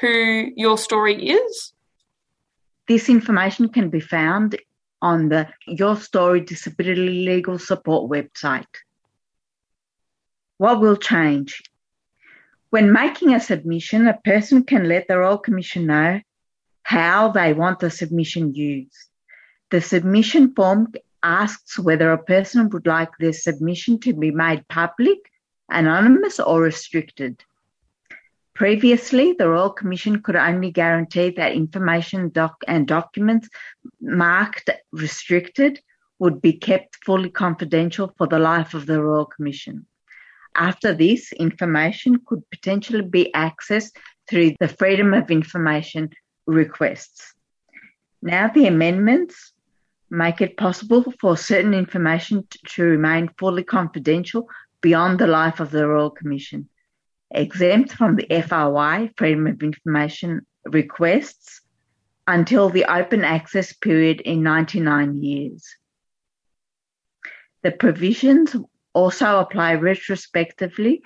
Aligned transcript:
who 0.00 0.48
your 0.56 0.76
story 0.78 1.28
is? 1.28 1.72
This 2.88 3.08
information 3.08 3.68
can 3.68 3.90
be 3.90 4.00
found 4.00 4.56
on 5.02 5.28
the 5.28 5.48
Your 5.66 5.96
Story 5.96 6.40
Disability 6.40 7.24
Legal 7.26 7.58
Support 7.58 8.10
website. 8.10 8.64
What 10.58 10.80
will 10.80 10.96
change? 10.96 11.62
When 12.70 12.92
making 12.92 13.34
a 13.34 13.40
submission, 13.40 14.06
a 14.06 14.18
person 14.24 14.64
can 14.64 14.88
let 14.88 15.08
the 15.08 15.18
Royal 15.18 15.38
Commission 15.38 15.86
know 15.86 16.20
how 16.82 17.30
they 17.30 17.52
want 17.52 17.80
the 17.80 17.90
submission 17.90 18.54
used. 18.54 19.05
The 19.70 19.80
submission 19.80 20.54
form 20.54 20.92
asks 21.22 21.78
whether 21.78 22.12
a 22.12 22.22
person 22.22 22.70
would 22.70 22.86
like 22.86 23.10
their 23.18 23.32
submission 23.32 23.98
to 24.00 24.14
be 24.14 24.30
made 24.30 24.68
public, 24.68 25.18
anonymous, 25.68 26.38
or 26.38 26.62
restricted. 26.62 27.42
Previously, 28.54 29.32
the 29.32 29.48
Royal 29.48 29.70
Commission 29.70 30.22
could 30.22 30.36
only 30.36 30.70
guarantee 30.70 31.30
that 31.30 31.52
information 31.52 32.30
doc- 32.30 32.62
and 32.68 32.86
documents 32.86 33.48
marked 34.00 34.70
restricted 34.92 35.80
would 36.20 36.40
be 36.40 36.52
kept 36.52 36.96
fully 37.04 37.28
confidential 37.28 38.14
for 38.16 38.26
the 38.26 38.38
life 38.38 38.72
of 38.72 38.86
the 38.86 39.02
Royal 39.02 39.26
Commission. 39.26 39.84
After 40.54 40.94
this, 40.94 41.32
information 41.32 42.20
could 42.24 42.48
potentially 42.50 43.02
be 43.02 43.30
accessed 43.34 43.94
through 44.30 44.54
the 44.58 44.68
Freedom 44.68 45.12
of 45.12 45.30
Information 45.30 46.10
requests. 46.46 47.34
Now, 48.22 48.48
the 48.48 48.66
amendments 48.68 49.52
make 50.10 50.40
it 50.40 50.56
possible 50.56 51.04
for 51.20 51.36
certain 51.36 51.74
information 51.74 52.46
to 52.68 52.82
remain 52.84 53.30
fully 53.38 53.64
confidential 53.64 54.48
beyond 54.80 55.18
the 55.18 55.26
life 55.26 55.60
of 55.60 55.70
the 55.70 55.86
Royal 55.86 56.10
Commission, 56.10 56.68
exempt 57.30 57.92
from 57.92 58.16
the 58.16 58.26
FOI, 58.30 59.10
Freedom 59.16 59.46
of 59.46 59.62
Information 59.62 60.46
requests, 60.64 61.60
until 62.26 62.70
the 62.70 62.84
open 62.84 63.24
access 63.24 63.72
period 63.72 64.20
in 64.20 64.42
99 64.42 65.22
years. 65.22 65.76
The 67.62 67.72
provisions 67.72 68.56
also 68.92 69.38
apply 69.38 69.74
retrospectively 69.74 71.02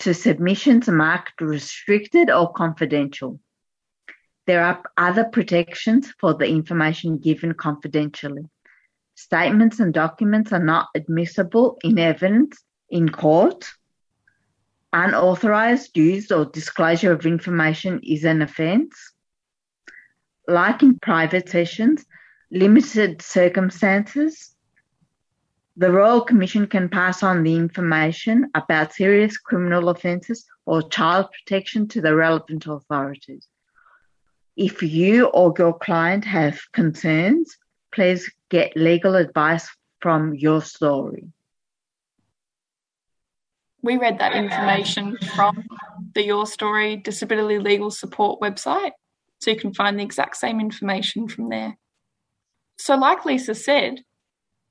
to 0.00 0.14
submissions 0.14 0.88
marked 0.88 1.40
restricted 1.40 2.30
or 2.30 2.52
confidential. 2.52 3.40
There 4.46 4.62
are 4.62 4.82
other 4.96 5.24
protections 5.24 6.12
for 6.20 6.34
the 6.34 6.46
information 6.46 7.18
given 7.18 7.54
confidentially. 7.54 8.44
Statements 9.14 9.80
and 9.80 9.94
documents 9.94 10.52
are 10.52 10.62
not 10.62 10.88
admissible 10.94 11.78
in 11.82 11.98
evidence 11.98 12.62
in 12.90 13.08
court. 13.08 13.64
Unauthorized 14.92 15.96
use 15.96 16.30
or 16.30 16.44
disclosure 16.44 17.12
of 17.12 17.24
information 17.24 18.00
is 18.02 18.24
an 18.24 18.42
offence. 18.42 19.12
Like 20.46 20.82
in 20.82 20.98
private 20.98 21.48
sessions, 21.48 22.04
limited 22.50 23.22
circumstances, 23.22 24.54
the 25.76 25.90
Royal 25.90 26.20
Commission 26.20 26.66
can 26.66 26.88
pass 26.88 27.22
on 27.22 27.42
the 27.42 27.56
information 27.56 28.50
about 28.54 28.92
serious 28.92 29.38
criminal 29.38 29.88
offences 29.88 30.44
or 30.66 30.88
child 30.88 31.28
protection 31.32 31.88
to 31.88 32.00
the 32.00 32.14
relevant 32.14 32.66
authorities. 32.66 33.48
If 34.56 34.82
you 34.82 35.26
or 35.26 35.52
your 35.58 35.76
client 35.76 36.24
have 36.24 36.60
concerns, 36.72 37.56
please 37.92 38.30
get 38.50 38.76
legal 38.76 39.16
advice 39.16 39.68
from 40.00 40.34
your 40.34 40.62
story. 40.62 41.24
We 43.82 43.96
read 43.96 44.18
that 44.20 44.34
information 44.34 45.18
from 45.34 45.64
the 46.14 46.24
Your 46.24 46.46
Story 46.46 46.96
Disability 46.96 47.58
Legal 47.58 47.90
Support 47.90 48.40
website, 48.40 48.92
so 49.40 49.50
you 49.50 49.58
can 49.58 49.74
find 49.74 49.98
the 49.98 50.02
exact 50.02 50.36
same 50.36 50.60
information 50.60 51.28
from 51.28 51.50
there. 51.50 51.76
So, 52.78 52.96
like 52.96 53.24
Lisa 53.24 53.54
said, 53.54 54.02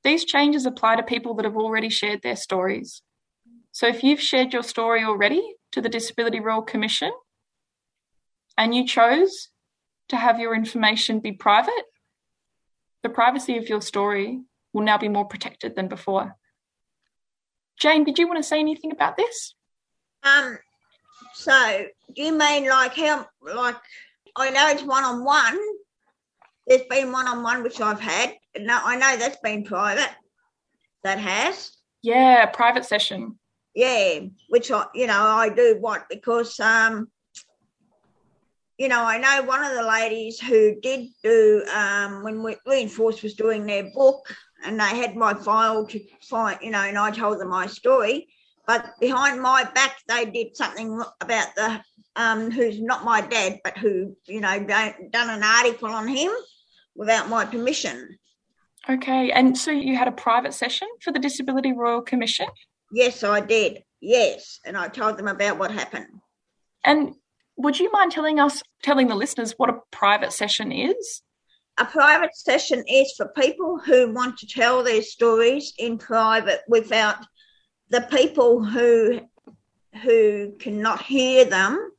these 0.04 0.26
changes 0.26 0.66
apply 0.66 0.96
to 0.96 1.04
people 1.04 1.36
that 1.36 1.46
have 1.46 1.56
already 1.56 1.90
shared 1.90 2.22
their 2.24 2.36
stories. 2.36 3.02
So, 3.72 3.88
if 3.88 4.04
you've 4.04 4.22
shared 4.22 4.52
your 4.52 4.64
story 4.64 5.04
already 5.04 5.44
to 5.74 5.82
the 5.82 5.90
Disability 5.90 6.40
Royal 6.40 6.64
Commission 6.64 7.12
and 8.58 8.74
you 8.74 8.88
chose 8.88 9.50
to 10.10 10.16
have 10.16 10.40
your 10.40 10.56
information 10.56 11.20
be 11.20 11.32
private, 11.32 11.86
the 13.04 13.10
privacy 13.10 13.58
of 13.58 13.70
your 13.70 13.82
story 13.82 14.42
will 14.74 14.84
now 14.84 14.98
be 14.98 15.10
more 15.10 15.26
protected 15.26 15.76
than 15.76 15.88
before. 15.88 16.36
Jane, 17.80 18.04
did 18.04 18.18
you 18.18 18.28
want 18.28 18.38
to 18.38 18.48
say 18.48 18.60
anything 18.60 18.92
about 18.92 19.18
this? 19.18 19.56
Um, 20.24 20.58
so 21.34 21.86
do 22.16 22.22
you 22.22 22.38
mean 22.38 22.70
like 22.70 22.96
how, 22.96 23.28
like, 23.42 23.76
I 24.36 24.50
know 24.50 24.68
it's 24.70 24.84
one 24.84 25.04
on 25.04 25.24
one. 25.24 25.60
There's 26.66 26.84
been 26.90 27.12
one 27.12 27.28
on 27.28 27.44
one 27.44 27.62
which 27.62 27.82
I've 27.82 28.00
had. 28.00 28.36
No, 28.58 28.80
I 28.84 28.96
know 28.96 29.18
that's 29.18 29.38
been 29.38 29.64
private. 29.64 30.10
That 31.04 31.20
has. 31.20 31.72
Yeah, 32.02 32.46
private 32.48 32.86
session. 32.86 33.38
Yeah, 33.76 34.20
which 34.50 34.72
I, 34.72 34.86
you 34.94 35.08
know, 35.08 35.20
I 35.22 35.50
do 35.50 35.78
want 35.82 36.04
because 36.10 36.60
um, 36.60 37.10
you 38.78 38.88
know, 38.88 39.04
I 39.04 39.18
know 39.18 39.44
one 39.48 39.64
of 39.64 39.74
the 39.74 39.84
ladies 39.88 40.40
who 40.40 40.80
did 40.82 41.10
do 41.24 41.64
um, 41.74 42.24
when 42.24 42.42
we, 42.42 42.56
Reinforce 42.66 43.22
was 43.22 43.36
doing 43.36 43.66
their 43.66 43.92
book, 43.94 44.36
and 44.66 44.80
they 44.80 44.84
had 44.84 45.16
my 45.16 45.34
file 45.34 45.86
to 45.88 46.00
find, 46.22 46.58
you 46.62 46.72
know, 46.72 46.82
and 46.82 46.98
I 46.98 47.12
told 47.12 47.40
them 47.40 47.50
my 47.50 47.68
story. 47.68 48.28
But 48.66 48.94
behind 49.00 49.42
my 49.42 49.66
back, 49.76 49.98
they 50.08 50.26
did 50.26 50.56
something 50.56 51.02
about 51.22 51.54
the 51.56 51.82
um, 52.16 52.52
who's 52.52 52.80
not 52.80 53.04
my 53.04 53.22
dad, 53.22 53.60
but 53.64 53.78
who, 53.78 54.16
you 54.28 54.40
know, 54.40 54.60
done 54.64 54.96
an 55.12 55.44
article 55.44 55.90
on 55.90 56.08
him 56.08 56.32
without 56.96 57.30
my 57.30 57.46
permission. 57.46 58.18
Okay, 58.90 59.32
and 59.32 59.58
so 59.58 59.72
you 59.72 59.96
had 59.96 60.08
a 60.08 60.12
private 60.12 60.54
session 60.54 60.88
for 61.02 61.12
the 61.12 61.20
Disability 61.20 61.74
Royal 61.74 62.02
Commission? 62.02 62.48
Yes, 62.92 63.24
I 63.24 63.40
did. 63.40 63.84
Yes, 64.02 64.60
and 64.66 64.78
I 64.78 64.88
told 64.90 65.18
them 65.18 65.28
about 65.28 65.58
what 65.58 65.72
happened. 65.72 66.08
And 66.84 67.16
would 67.56 67.80
you 67.80 67.92
mind 67.92 68.12
telling 68.12 68.40
us, 68.40 68.62
telling 68.82 69.08
the 69.08 69.16
listeners 69.16 69.54
what 69.58 69.70
a 69.70 69.80
private 69.92 70.34
session 70.34 70.72
is? 70.72 71.22
a 71.78 71.86
private 71.86 72.36
session 72.36 72.84
is 72.88 73.14
for 73.18 73.28
people 73.30 73.80
who 73.80 74.12
want 74.12 74.38
to 74.38 74.48
tell 74.48 74.84
their 74.84 75.02
stories 75.02 75.74
in 75.78 75.98
private 75.98 76.62
without 76.68 77.26
the 77.90 78.02
people 78.02 78.64
who 78.64 79.22
who 80.02 80.54
cannot 80.60 81.04
hear 81.04 81.46
them. 81.46 81.92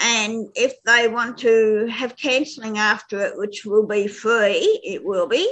And 0.00 0.48
if 0.54 0.82
they 0.84 1.08
want 1.08 1.38
to 1.38 1.86
have 1.90 2.16
counselling 2.16 2.78
after 2.78 3.20
it 3.20 3.36
which 3.36 3.64
will 3.64 3.86
be 3.86 4.06
free 4.08 4.80
it 4.84 5.04
will 5.04 5.26
be. 5.26 5.48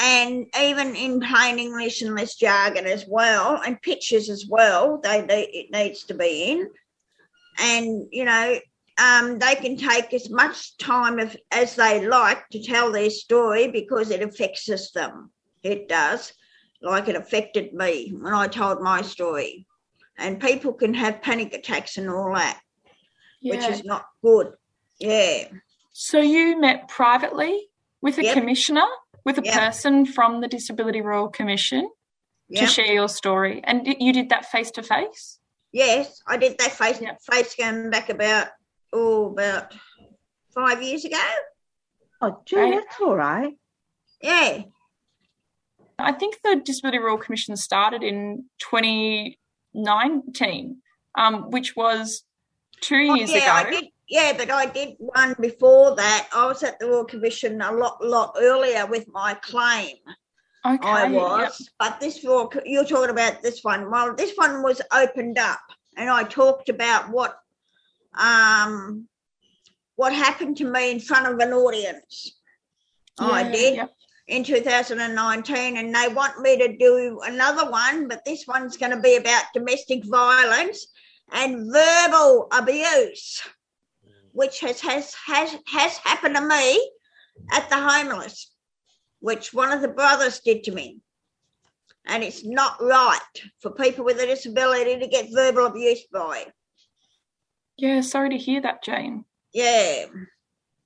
And 0.00 0.46
even 0.58 0.96
in 0.96 1.20
plain 1.20 1.58
english 1.58 2.00
and 2.00 2.14
less 2.14 2.34
jargon 2.34 2.86
as 2.86 3.04
well 3.06 3.60
and 3.64 3.80
pictures 3.80 4.30
as 4.30 4.46
well 4.48 4.98
they, 5.02 5.20
they 5.20 5.42
it 5.48 5.70
needs 5.70 6.04
to 6.04 6.14
be 6.14 6.44
in 6.50 6.70
and 7.58 8.06
you 8.10 8.24
know 8.24 8.58
um, 8.98 9.38
they 9.38 9.54
can 9.54 9.76
take 9.76 10.12
as 10.12 10.30
much 10.30 10.76
time 10.76 11.18
as, 11.18 11.36
as 11.50 11.76
they 11.76 12.06
like 12.06 12.48
to 12.50 12.62
tell 12.62 12.92
their 12.92 13.10
story 13.10 13.68
because 13.68 14.10
it 14.10 14.22
affects 14.22 14.68
us 14.68 14.90
them. 14.90 15.30
It 15.62 15.88
does, 15.88 16.32
like 16.82 17.08
it 17.08 17.16
affected 17.16 17.72
me 17.72 18.12
when 18.16 18.34
I 18.34 18.48
told 18.48 18.82
my 18.82 19.02
story. 19.02 19.66
And 20.18 20.40
people 20.40 20.72
can 20.74 20.94
have 20.94 21.22
panic 21.22 21.54
attacks 21.54 21.96
and 21.96 22.10
all 22.10 22.34
that, 22.34 22.60
yeah. 23.40 23.56
which 23.56 23.70
is 23.70 23.84
not 23.84 24.04
good. 24.22 24.52
Yeah. 25.00 25.44
So 25.92 26.20
you 26.20 26.60
met 26.60 26.88
privately 26.88 27.68
with 28.02 28.18
a 28.18 28.24
yep. 28.24 28.34
commissioner, 28.34 28.86
with 29.24 29.38
a 29.38 29.42
yep. 29.44 29.54
person 29.54 30.04
from 30.04 30.40
the 30.40 30.48
Disability 30.48 31.00
Royal 31.00 31.28
Commission 31.28 31.90
yep. 32.48 32.64
to 32.64 32.70
share 32.70 32.92
your 32.92 33.08
story. 33.08 33.62
And 33.64 33.96
you 33.98 34.12
did 34.12 34.28
that 34.28 34.46
face 34.46 34.70
to 34.72 34.82
face? 34.82 35.38
Yes, 35.72 36.20
I 36.26 36.36
did 36.36 36.58
that 36.58 36.72
face 36.72 36.98
to 36.98 37.16
face 37.30 37.54
going 37.54 37.90
back 37.90 38.08
about 38.10 38.48
oh, 38.92 39.30
about 39.32 39.72
five 40.54 40.82
years 40.82 41.04
ago. 41.04 41.16
Oh, 42.20 42.40
gee, 42.44 42.56
right. 42.56 42.74
that's 42.74 43.00
all 43.00 43.14
right. 43.16 43.54
Yeah. 44.20 44.62
I 45.98 46.12
think 46.12 46.36
the 46.42 46.60
Disability 46.64 46.98
Royal 46.98 47.18
Commission 47.18 47.56
started 47.56 48.02
in 48.02 48.46
2019, 48.58 50.76
um, 51.16 51.50
which 51.50 51.76
was 51.76 52.24
two 52.80 53.08
oh, 53.10 53.14
years 53.14 53.30
yeah, 53.32 53.60
ago. 53.60 53.70
Did, 53.70 53.84
yeah, 54.08 54.32
but 54.36 54.50
I 54.50 54.66
did 54.66 54.96
one 54.98 55.36
before 55.40 55.94
that. 55.96 56.28
I 56.34 56.46
was 56.46 56.62
at 56.62 56.78
the 56.78 56.86
Royal 56.86 57.04
Commission 57.04 57.60
a 57.62 57.72
lot, 57.72 58.04
lot 58.04 58.36
earlier 58.38 58.86
with 58.86 59.08
my 59.08 59.34
claim. 59.34 59.96
Okay, 60.64 60.88
I 60.88 61.08
was, 61.08 61.60
yep. 61.60 61.68
but 61.78 62.00
this 62.00 62.24
Royal, 62.24 62.52
you're 62.64 62.84
talking 62.84 63.10
about 63.10 63.42
this 63.42 63.64
one. 63.64 63.90
Well, 63.90 64.14
this 64.14 64.32
one 64.36 64.62
was 64.62 64.80
opened 64.92 65.36
up, 65.36 65.60
and 65.96 66.08
I 66.08 66.22
talked 66.22 66.68
about 66.68 67.10
what 67.10 67.36
um, 68.16 69.08
what 69.96 70.12
happened 70.12 70.56
to 70.58 70.64
me 70.64 70.92
in 70.92 71.00
front 71.00 71.26
of 71.26 71.38
an 71.40 71.52
audience. 71.52 72.38
Yeah, 73.20 73.26
I 73.26 73.42
did 73.50 73.74
yep. 73.76 73.90
in 74.28 74.44
2019, 74.44 75.76
and 75.78 75.94
they 75.94 76.08
want 76.14 76.40
me 76.40 76.56
to 76.58 76.76
do 76.76 77.20
another 77.24 77.68
one, 77.68 78.06
but 78.06 78.24
this 78.24 78.46
one's 78.46 78.76
going 78.76 78.92
to 78.92 79.00
be 79.00 79.16
about 79.16 79.44
domestic 79.52 80.04
violence 80.04 80.86
and 81.32 81.72
verbal 81.72 82.46
abuse, 82.52 83.42
which 84.30 84.60
has 84.60 84.80
has 84.80 85.12
has 85.26 85.56
has 85.66 85.96
happened 85.98 86.36
to 86.36 86.42
me 86.42 86.90
at 87.50 87.68
the 87.68 87.76
homeless, 87.76 88.51
which 89.22 89.54
one 89.54 89.70
of 89.70 89.80
the 89.80 89.88
brothers 89.88 90.40
did 90.40 90.64
to 90.64 90.72
me. 90.72 90.98
And 92.04 92.24
it's 92.24 92.44
not 92.44 92.82
right 92.82 93.20
for 93.60 93.70
people 93.70 94.04
with 94.04 94.18
a 94.18 94.26
disability 94.26 94.98
to 94.98 95.06
get 95.06 95.32
verbal 95.32 95.66
abuse 95.66 96.02
by. 96.12 96.46
Yeah, 97.78 98.00
sorry 98.00 98.30
to 98.30 98.36
hear 98.36 98.60
that, 98.60 98.82
Jane. 98.82 99.24
Yeah. 99.54 100.06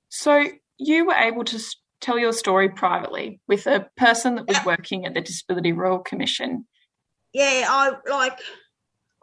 So 0.09 0.43
you 0.77 1.07
were 1.07 1.15
able 1.15 1.43
to 1.45 1.59
tell 1.99 2.19
your 2.19 2.31
story 2.31 2.69
privately 2.69 3.39
with 3.47 3.65
a 3.65 3.89
person 3.97 4.35
that 4.35 4.47
was 4.47 4.63
working 4.63 5.05
at 5.05 5.15
the 5.15 5.21
Disability 5.21 5.71
Royal 5.71 5.99
Commission. 5.99 6.67
Yeah, 7.33 7.65
I 7.67 7.93
like 8.09 8.39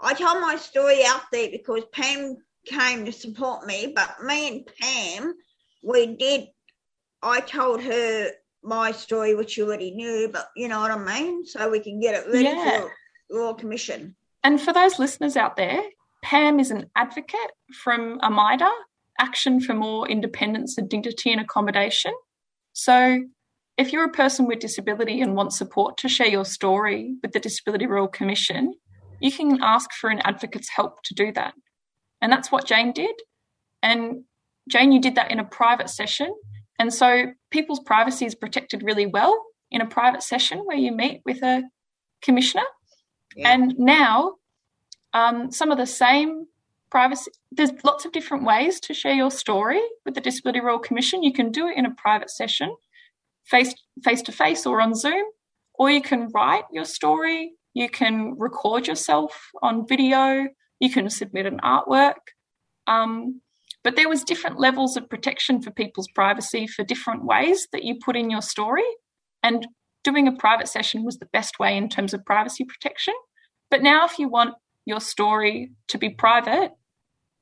I 0.01 0.15
told 0.15 0.41
my 0.41 0.57
story 0.57 1.05
out 1.07 1.23
there 1.31 1.49
because 1.51 1.85
Pam 1.93 2.37
came 2.67 3.05
to 3.05 3.13
support 3.13 3.67
me, 3.67 3.93
but 3.95 4.17
me 4.25 4.49
and 4.49 4.69
Pam, 4.81 5.35
we 5.83 6.17
did 6.17 6.49
I 7.23 7.41
told 7.41 7.81
her 7.83 8.31
my 8.65 8.93
story, 8.93 9.35
which 9.35 9.57
you 9.57 9.67
already 9.67 9.91
knew, 9.91 10.29
but 10.33 10.49
you 10.57 10.69
know 10.69 10.81
what 10.81 10.91
I 10.91 10.99
mean? 10.99 11.45
So 11.47 11.71
we 11.71 11.81
can 11.81 12.01
get 12.01 12.15
it 12.15 12.27
ready 12.27 12.45
yeah. 12.45 12.81
for 12.81 12.93
Royal 13.31 13.55
Commission. 13.55 14.17
And 14.43 14.61
for 14.61 14.73
those 14.73 14.99
listeners 14.99 15.37
out 15.37 15.57
there, 15.57 15.83
Pam 16.23 16.59
is 16.59 16.71
an 16.71 16.91
advocate 16.97 17.53
from 17.83 18.19
AMIDA, 18.21 18.71
Action 19.21 19.61
for 19.61 19.75
More 19.75 20.09
Independence 20.09 20.79
and 20.79 20.89
Dignity 20.89 21.31
and 21.31 21.41
Accommodation. 21.41 22.13
So, 22.73 23.25
if 23.77 23.93
you're 23.93 24.05
a 24.05 24.13
person 24.13 24.47
with 24.47 24.61
disability 24.61 25.21
and 25.21 25.35
want 25.35 25.53
support 25.53 25.97
to 25.99 26.09
share 26.09 26.29
your 26.29 26.45
story 26.45 27.17
with 27.23 27.33
the 27.33 27.41
Disability 27.41 27.87
Royal 27.87 28.07
Commission, 28.09 28.75
you 29.21 29.33
can 29.33 29.63
ask 29.63 29.93
for 29.93 30.11
an 30.11 30.21
advocate's 30.21 30.69
help 30.69 31.03
to 31.05 31.15
do 31.15 31.33
that. 31.33 31.55
And 32.21 32.33
that's 32.33 32.53
what 32.53 32.67
Jane 32.67 32.93
did. 32.93 33.15
And 33.83 34.25
Jane, 34.69 34.93
you 34.93 35.01
did 35.01 35.17
that 35.17 35.31
in 35.31 35.41
a 35.41 35.45
private 35.45 35.91
session. 35.91 36.35
And 36.79 36.93
so 36.93 37.33
people's 37.51 37.81
privacy 37.81 38.27
is 38.27 38.35
protected 38.35 38.83
really 38.83 39.07
well 39.07 39.45
in 39.71 39.81
a 39.81 39.87
private 39.87 40.23
session 40.23 40.59
where 40.65 40.77
you 40.77 40.93
meet 40.93 41.23
with 41.25 41.43
a 41.43 41.63
commissioner. 42.23 42.65
Yeah. 43.37 43.53
And 43.53 43.75
now 43.79 44.37
um, 45.13 45.51
some 45.51 45.71
of 45.71 45.79
the 45.79 45.87
same 45.87 46.47
privacy. 46.91 47.31
There's 47.51 47.73
lots 47.85 48.05
of 48.05 48.13
different 48.13 48.45
ways 48.45 48.79
to 48.81 48.95
share 48.95 49.15
your 49.15 49.31
story 49.31 49.83
with 50.05 50.15
the 50.15 50.21
Disability 50.21 50.61
Royal 50.61 50.79
Commission. 50.79 51.23
You 51.23 51.33
can 51.33 51.51
do 51.51 51.67
it 51.69 51.77
in 51.77 51.87
a 51.87 51.95
private 51.95 52.31
session, 52.31 52.75
face 53.45 53.75
face 54.05 54.23
to 54.23 54.33
face 54.33 54.65
or 54.67 54.81
on 54.81 54.95
Zoom, 54.95 55.25
or 55.75 55.91
you 55.91 56.03
can 56.03 56.29
write 56.33 56.65
your 56.73 56.85
story. 56.85 57.53
You 57.75 57.89
can 57.89 58.37
record 58.39 58.87
yourself 58.87 59.51
on 59.63 59.89
video. 59.89 60.47
You 60.79 60.91
can 60.91 61.11
submit 61.11 61.47
an 61.47 61.59
artwork. 61.65 62.23
Um, 62.87 63.41
but 63.85 63.97
there 63.97 64.09
was 64.09 64.25
different 64.25 64.59
levels 64.59 64.97
of 64.97 65.09
protection 65.09 65.61
for 65.63 65.71
people's 65.71 66.09
privacy 66.09 66.67
for 66.67 66.83
different 66.85 67.25
ways 67.25 67.69
that 67.73 67.85
you 67.85 67.97
put 68.03 68.17
in 68.17 68.31
your 68.31 68.43
story, 68.43 68.83
and 69.43 69.67
doing 70.03 70.27
a 70.27 70.33
private 70.33 70.69
session 70.69 71.05
was 71.05 71.19
the 71.19 71.27
best 71.27 71.59
way 71.59 71.77
in 71.77 71.89
terms 71.89 72.15
of 72.15 72.25
privacy 72.25 72.65
protection. 72.65 73.15
But 73.71 73.83
now, 73.83 74.07
if 74.07 74.19
you 74.19 74.29
want 74.29 74.55
your 74.87 75.01
story 75.01 75.73
to 75.89 75.99
be 75.99 76.11
private, 76.11 76.73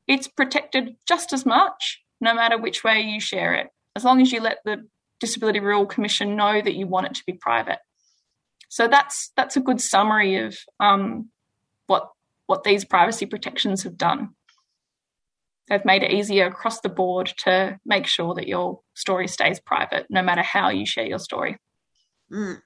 it's 0.09 0.29
protected 0.29 0.97
just 1.07 1.33
as 1.33 1.47
much, 1.47 2.03
no 2.21 2.35
matter 2.35 2.59
which 2.59 2.83
way 2.83 3.01
you 3.01 3.21
share 3.21 3.55
it, 3.55 3.69
as 3.95 4.05
long 4.05 4.21
as 4.21 4.33
you 4.33 4.41
let 4.41 4.59
the 4.65 4.87
Disability 5.21 5.61
Royal 5.61 5.87
Commission 5.87 6.35
know 6.35 6.61
that 6.61 6.75
you 6.75 6.89
want 6.89 7.07
it 7.07 7.15
to 7.15 7.23
be 7.25 7.33
private. 7.35 7.79
So 8.69 8.89
that's 8.89 9.31
that's 9.37 9.57
a 9.57 9.61
good 9.61 9.81
summary 9.81 10.37
of 10.37 10.57
um, 10.81 11.29
what 11.87 12.11
what 12.47 12.65
these 12.65 12.85
privacy 12.85 13.27
protections 13.27 13.85
have 13.85 13.97
done. 13.97 14.31
They've 15.73 15.85
made 15.87 16.03
it 16.03 16.11
easier 16.11 16.49
across 16.49 16.83
the 16.83 16.91
board 16.91 17.33
to 17.45 17.81
make 17.87 18.07
sure 18.07 18.35
that 18.35 18.47
your 18.47 18.81
story 18.93 19.27
stays 19.27 19.59
private, 19.59 20.05
no 20.11 20.21
matter 20.21 20.43
how 20.43 20.69
you 20.69 20.85
share 20.85 21.07
your 21.07 21.19
story. 21.19 21.57
Mm. 22.31 22.61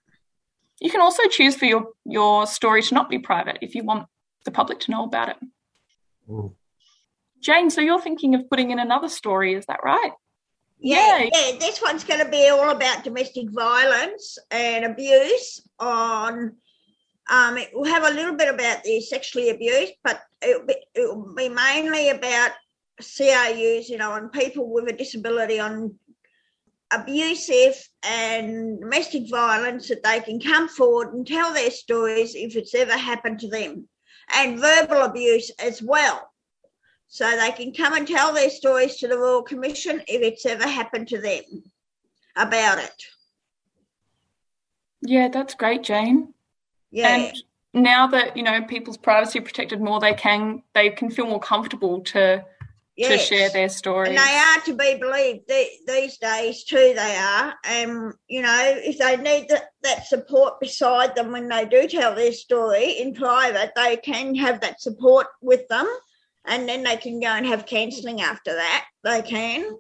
You 0.81 0.91
can 0.91 1.01
also 1.01 1.23
choose 1.29 1.55
for 1.55 1.67
your 1.67 1.87
your 2.05 2.49
story 2.49 2.83
to 2.83 2.95
not 2.95 3.09
be 3.09 3.21
private 3.21 3.59
if 3.63 3.77
you 3.77 3.85
want 3.85 4.09
the 4.45 4.51
public 4.51 4.81
to 4.81 4.91
know 4.91 5.05
about 5.05 5.29
it. 5.29 5.37
Mm. 6.29 6.55
Jane, 7.41 7.71
so 7.71 7.81
you're 7.81 8.01
thinking 8.01 8.35
of 8.35 8.51
putting 8.51 8.73
in 8.73 8.81
another 8.81 9.09
story, 9.09 9.55
is 9.55 9.67
that 9.67 9.85
right? 9.85 10.11
Yeah, 10.81 11.19
yeah, 11.19 11.31
yeah. 11.33 11.59
this 11.61 11.81
one's 11.81 12.03
going 12.03 12.25
to 12.25 12.29
be 12.29 12.49
all 12.49 12.71
about 12.71 13.05
domestic 13.05 13.53
violence 13.53 14.37
and 14.51 14.85
abuse 14.85 15.61
on 15.79 16.57
um, 17.31 17.57
it 17.57 17.71
will 17.73 17.85
have 17.85 18.03
a 18.03 18.15
little 18.15 18.35
bit 18.35 18.53
about 18.53 18.83
the 18.83 19.01
sexually 19.01 19.51
abused, 19.51 19.93
but 20.03 20.23
it 20.43 20.59
will, 20.59 20.67
be, 20.67 20.75
it 20.95 21.17
will 21.17 21.35
be 21.37 21.49
mainly 21.49 22.11
about 22.11 22.51
CRUs, 23.01 23.89
you 23.89 23.99
know, 23.99 24.13
on 24.13 24.31
people 24.31 24.73
with 24.73 24.89
a 24.89 24.93
disability 24.93 25.61
on 25.61 25.95
abusive 26.93 27.75
and 28.05 28.81
domestic 28.81 29.29
violence 29.29 29.89
that 29.89 30.03
they 30.03 30.21
can 30.21 30.41
come 30.41 30.69
forward 30.69 31.13
and 31.13 31.27
tell 31.27 31.53
their 31.53 31.71
stories 31.71 32.35
if 32.35 32.57
it's 32.57 32.75
ever 32.75 32.97
happened 32.97 33.41
to 33.41 33.49
them 33.49 33.89
and 34.35 34.61
verbal 34.61 35.03
abuse 35.03 35.51
as 35.59 35.83
well. 35.83 36.31
So 37.09 37.25
they 37.37 37.53
can 37.53 37.73
come 37.73 37.95
and 37.95 38.07
tell 38.07 38.33
their 38.33 38.51
stories 38.51 38.97
to 38.97 39.09
the 39.09 39.19
Royal 39.19 39.43
Commission 39.43 40.03
if 40.09 40.23
it's 40.23 40.45
ever 40.47 40.67
happened 40.67 41.09
to 41.09 41.21
them 41.21 41.43
about 42.37 42.79
it. 42.79 43.05
Yeah, 45.03 45.29
that's 45.29 45.55
great, 45.55 45.83
Jane. 45.83 46.35
Yeah. 46.91 47.09
And 47.09 47.37
now 47.75 48.07
that 48.09 48.37
you 48.37 48.43
know 48.43 48.63
people's 48.63 48.97
privacy 48.97 49.41
protected 49.41 49.81
more, 49.81 50.01
they 50.01 50.15
can 50.15 50.63
they 50.75 50.91
can 50.91 51.11
feel 51.11 51.27
more 51.27 51.41
comfortable 51.41 52.01
to 52.01 52.45
yes. 52.97 53.29
to 53.29 53.35
share 53.35 53.51
their 53.51 53.69
stories. 53.69 54.09
And 54.09 54.19
they 54.19 54.23
are 54.23 54.61
to 54.63 54.75
be 54.75 54.99
believed 54.99 55.49
these 55.87 56.19
days 56.19 56.65
too. 56.65 56.93
They 56.97 57.17
are, 57.17 57.55
and 57.65 58.13
you 58.29 58.43
know, 58.43 58.75
if 58.77 58.99
they 58.99 59.17
need 59.17 59.49
that, 59.51 59.71
that 59.83 60.07
support 60.07 60.61
beside 60.61 61.15
them 61.15 61.33
when 61.33 61.49
they 61.49 61.67
do 61.67 61.87
tell 61.87 62.15
their 62.15 62.33
story 62.33 62.99
in 63.01 63.15
private, 63.15 63.73
they 63.77 63.97
can 63.97 64.35
have 64.35 64.61
that 64.63 64.81
support 64.81 65.27
with 65.41 65.69
them, 65.69 65.87
and 66.47 66.69
then 66.69 66.83
they 66.83 66.97
can 66.97 67.21
go 67.21 67.29
and 67.29 67.47
have 67.47 67.67
counselling 67.67 68.21
after 68.21 68.55
that. 68.55 68.87
They 69.05 69.23
can. 69.23 69.79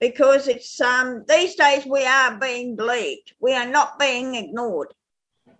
because 0.00 0.46
it's 0.46 0.80
um 0.80 1.24
these 1.28 1.54
days 1.54 1.86
we 1.86 2.04
are 2.04 2.38
being 2.38 2.76
believed. 2.76 3.32
We 3.40 3.54
are 3.54 3.66
not 3.66 3.98
being 3.98 4.34
ignored. 4.34 4.92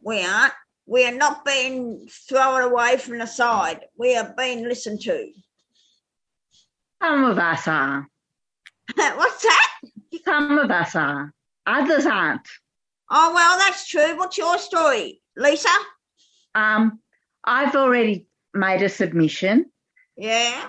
We 0.02 0.24
aren't. 0.24 0.52
We 0.88 1.04
are 1.04 1.14
not 1.16 1.44
being 1.44 2.06
thrown 2.28 2.62
away 2.62 2.96
from 2.98 3.18
the 3.18 3.26
side. 3.26 3.80
We 3.98 4.16
are 4.16 4.34
being 4.36 4.62
listened 4.68 5.00
to. 5.02 5.32
Some 7.02 7.24
of 7.24 7.38
us 7.38 7.68
are. 7.68 8.08
What's 8.96 9.42
that? 9.42 9.72
Some 10.24 10.58
of 10.58 10.70
us 10.70 10.94
are. 10.94 11.32
Others 11.66 12.06
aren't. 12.06 12.48
Oh 13.10 13.32
well, 13.34 13.58
that's 13.58 13.88
true. 13.88 14.16
What's 14.16 14.38
your 14.38 14.58
story, 14.58 15.20
Lisa? 15.36 15.68
Um, 16.54 17.00
I've 17.44 17.74
already 17.76 18.26
made 18.54 18.82
a 18.82 18.88
submission 18.88 19.66
Yeah. 20.16 20.68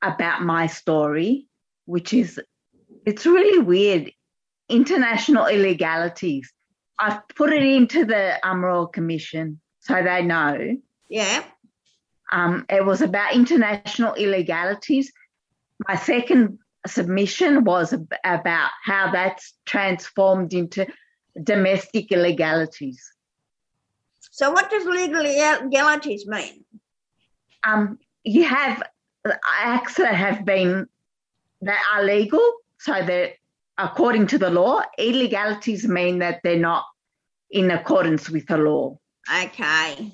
about 0.00 0.42
my 0.42 0.66
story, 0.66 1.46
which 1.84 2.12
is 2.12 2.40
it's 3.06 3.26
really 3.26 3.58
weird. 3.58 4.12
International 4.68 5.46
illegalities. 5.46 6.50
I've 6.98 7.26
put 7.36 7.52
it 7.52 7.62
into 7.62 8.04
the 8.04 8.38
um, 8.46 8.64
Royal 8.64 8.86
Commission 8.86 9.60
so 9.80 10.02
they 10.02 10.22
know. 10.22 10.76
Yeah. 11.10 11.44
Um, 12.30 12.64
it 12.70 12.84
was 12.84 13.02
about 13.02 13.34
international 13.34 14.14
illegalities. 14.14 15.12
My 15.88 15.96
second 15.96 16.58
submission 16.86 17.64
was 17.64 17.92
ab- 17.92 18.12
about 18.24 18.70
how 18.84 19.10
that's 19.10 19.54
transformed 19.66 20.52
into 20.52 20.86
domestic 21.42 22.10
illegalities. 22.10 23.00
So 24.30 24.50
what 24.50 24.70
does 24.70 24.84
legalities 24.84 26.26
mean? 26.26 26.64
Um, 27.66 27.98
you 28.24 28.44
have 28.44 28.82
acts 29.60 29.94
that 29.96 30.14
have 30.14 30.44
been 30.44 30.86
that 31.60 31.80
are 31.94 32.04
legal, 32.04 32.52
so 32.78 32.92
that 32.92 33.34
according 33.78 34.26
to 34.28 34.38
the 34.38 34.50
law, 34.50 34.82
illegalities 34.98 35.86
mean 35.86 36.18
that 36.18 36.40
they're 36.42 36.58
not 36.58 36.84
in 37.50 37.70
accordance 37.70 38.28
with 38.28 38.46
the 38.46 38.56
law. 38.56 38.98
Okay. 39.30 40.10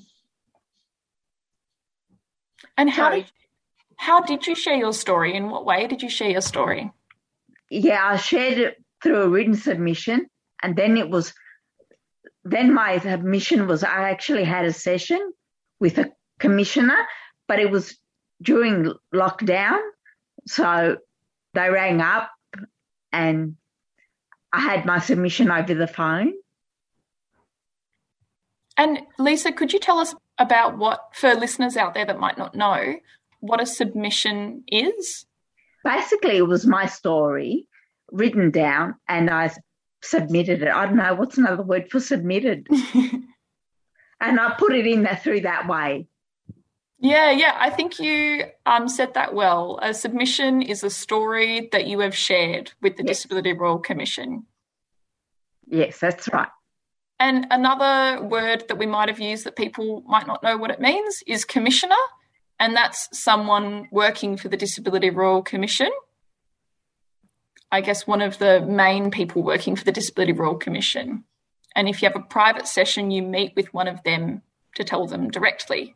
And 2.76 2.90
how 2.90 3.10
Sorry. 3.10 3.22
did 3.22 3.32
how 3.98 4.20
did 4.20 4.46
you 4.46 4.54
share 4.54 4.76
your 4.76 4.92
story? 4.92 5.36
In 5.36 5.50
what 5.50 5.66
way 5.66 5.86
did 5.86 6.02
you 6.02 6.08
share 6.08 6.30
your 6.30 6.40
story? 6.40 6.90
Yeah, 7.68 8.00
I 8.02 8.16
shared 8.16 8.58
it 8.58 8.82
through 9.02 9.22
a 9.22 9.28
written 9.28 9.54
submission, 9.54 10.26
and 10.62 10.74
then 10.74 10.96
it 10.96 11.10
was, 11.10 11.34
then 12.44 12.72
my 12.72 12.98
submission 12.98 13.66
was 13.66 13.84
I 13.84 14.08
actually 14.08 14.44
had 14.44 14.64
a 14.64 14.72
session 14.72 15.32
with 15.80 15.98
a 15.98 16.10
commissioner, 16.38 17.06
but 17.46 17.58
it 17.58 17.70
was 17.70 17.98
during 18.40 18.92
lockdown, 19.12 19.78
so 20.46 20.96
they 21.54 21.68
rang 21.68 22.00
up, 22.00 22.30
and 23.12 23.56
I 24.52 24.60
had 24.60 24.86
my 24.86 25.00
submission 25.00 25.50
over 25.50 25.74
the 25.74 25.88
phone. 25.88 26.32
And 28.76 29.00
Lisa, 29.18 29.50
could 29.50 29.72
you 29.72 29.80
tell 29.80 29.98
us 29.98 30.14
about 30.38 30.78
what, 30.78 31.00
for 31.12 31.34
listeners 31.34 31.76
out 31.76 31.94
there 31.94 32.06
that 32.06 32.20
might 32.20 32.38
not 32.38 32.54
know, 32.54 32.94
what 33.40 33.60
a 33.60 33.66
submission 33.66 34.64
is? 34.68 35.26
Basically, 35.84 36.36
it 36.36 36.46
was 36.46 36.66
my 36.66 36.86
story 36.86 37.66
written 38.10 38.50
down, 38.50 38.96
and 39.08 39.30
I 39.30 39.50
submitted 40.02 40.62
it. 40.62 40.68
I 40.68 40.86
don't 40.86 40.96
know 40.96 41.14
what's 41.14 41.38
another 41.38 41.62
word 41.62 41.90
for 41.90 42.00
submitted, 42.00 42.66
and 44.20 44.40
I 44.40 44.54
put 44.58 44.74
it 44.74 44.86
in 44.86 45.02
there 45.02 45.20
through 45.22 45.42
that 45.42 45.68
way. 45.68 46.08
Yeah, 47.00 47.30
yeah, 47.30 47.56
I 47.56 47.70
think 47.70 48.00
you 48.00 48.44
um, 48.66 48.88
said 48.88 49.14
that 49.14 49.32
well. 49.32 49.78
A 49.82 49.94
submission 49.94 50.62
is 50.62 50.82
a 50.82 50.90
story 50.90 51.68
that 51.70 51.86
you 51.86 52.00
have 52.00 52.16
shared 52.16 52.72
with 52.82 52.96
the 52.96 53.04
Yes. 53.04 53.18
Disability 53.18 53.52
Royal 53.52 53.78
Commission. 53.78 54.46
Yes, 55.68 56.00
that's 56.00 56.28
right. 56.32 56.48
And 57.20 57.46
another 57.50 58.22
word 58.22 58.64
that 58.68 58.78
we 58.78 58.86
might 58.86 59.08
have 59.08 59.20
used 59.20 59.44
that 59.44 59.56
people 59.56 60.02
might 60.06 60.26
not 60.26 60.42
know 60.42 60.56
what 60.56 60.70
it 60.70 60.80
means 60.80 61.22
is 61.26 61.44
commissioner, 61.44 61.94
and 62.60 62.74
that's 62.76 63.08
someone 63.12 63.88
working 63.90 64.36
for 64.36 64.48
the 64.48 64.56
Disability 64.56 65.10
Royal 65.10 65.42
Commission. 65.42 65.90
I 67.70 67.80
guess 67.82 68.06
one 68.06 68.22
of 68.22 68.38
the 68.38 68.60
main 68.62 69.10
people 69.10 69.42
working 69.42 69.76
for 69.76 69.84
the 69.84 69.92
Disability 69.92 70.32
Royal 70.32 70.56
Commission. 70.56 71.24
And 71.76 71.88
if 71.88 72.00
you 72.02 72.08
have 72.08 72.16
a 72.16 72.24
private 72.24 72.66
session, 72.66 73.10
you 73.10 73.22
meet 73.22 73.54
with 73.54 73.72
one 73.74 73.86
of 73.88 74.02
them 74.02 74.42
to 74.76 74.84
tell 74.84 75.06
them 75.06 75.30
directly 75.30 75.94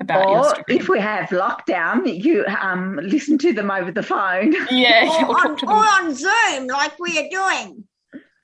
about 0.00 0.28
your 0.28 0.38
Or 0.38 0.44
story. 0.48 0.64
if 0.68 0.88
we 0.88 0.98
have 1.00 1.28
lockdown, 1.28 2.22
you 2.22 2.44
um, 2.46 2.98
listen 3.02 3.38
to 3.38 3.52
them 3.52 3.70
over 3.70 3.92
the 3.92 4.02
phone. 4.02 4.52
yeah, 4.70 5.06
Or 5.08 5.26
or 5.26 5.36
on, 5.38 5.42
talk 5.42 5.58
to 5.58 5.66
or 5.66 5.72
on 5.74 6.14
Zoom, 6.14 6.66
like 6.66 6.98
we 6.98 7.18
are 7.18 7.28
doing. 7.30 7.84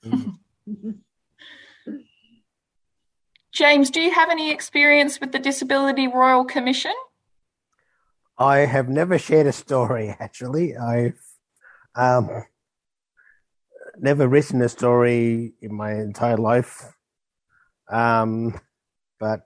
James, 3.51 3.89
do 3.91 3.99
you 3.99 4.11
have 4.11 4.29
any 4.29 4.51
experience 4.51 5.19
with 5.19 5.31
the 5.33 5.39
Disability 5.39 6.07
Royal 6.07 6.45
Commission? 6.45 6.93
I 8.39 8.59
have 8.59 8.87
never 8.87 9.17
shared 9.17 9.47
a 9.47 9.51
story, 9.51 10.09
actually. 10.19 10.75
I've 10.77 11.19
um, 11.95 12.45
never 13.97 14.27
written 14.27 14.61
a 14.61 14.69
story 14.69 15.53
in 15.61 15.75
my 15.75 15.91
entire 15.91 16.37
life. 16.37 16.93
Um, 17.91 18.59
but 19.19 19.41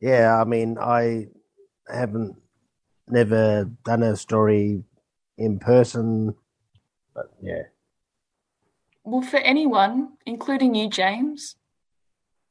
yeah, 0.00 0.40
I 0.40 0.44
mean, 0.44 0.76
I 0.78 1.28
haven't 1.88 2.36
never 3.08 3.70
done 3.84 4.02
a 4.02 4.16
story 4.16 4.82
in 5.38 5.60
person. 5.60 6.34
But 7.14 7.26
yeah, 7.40 7.62
Well, 9.04 9.22
for 9.22 9.38
anyone, 9.38 10.14
including 10.26 10.74
you, 10.74 10.88
James, 10.88 11.56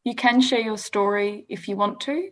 you 0.04 0.16
can 0.16 0.42
share 0.42 0.62
your 0.62 0.78
story 0.78 1.46
if 1.50 1.68
you 1.68 1.76
want 1.76 2.00
to. 2.02 2.32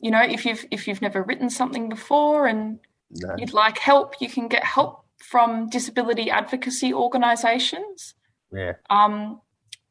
You 0.00 0.10
know, 0.10 0.22
if 0.22 0.44
you've 0.46 0.64
if 0.70 0.88
you've 0.88 1.02
never 1.02 1.22
written 1.22 1.50
something 1.50 1.88
before 1.88 2.46
and 2.46 2.80
no. 3.10 3.34
you'd 3.38 3.52
like 3.52 3.78
help, 3.78 4.20
you 4.20 4.28
can 4.28 4.48
get 4.48 4.64
help 4.64 5.04
from 5.18 5.68
disability 5.68 6.30
advocacy 6.30 6.92
organisations. 6.94 8.14
yeah, 8.52 8.72
Um, 8.88 9.40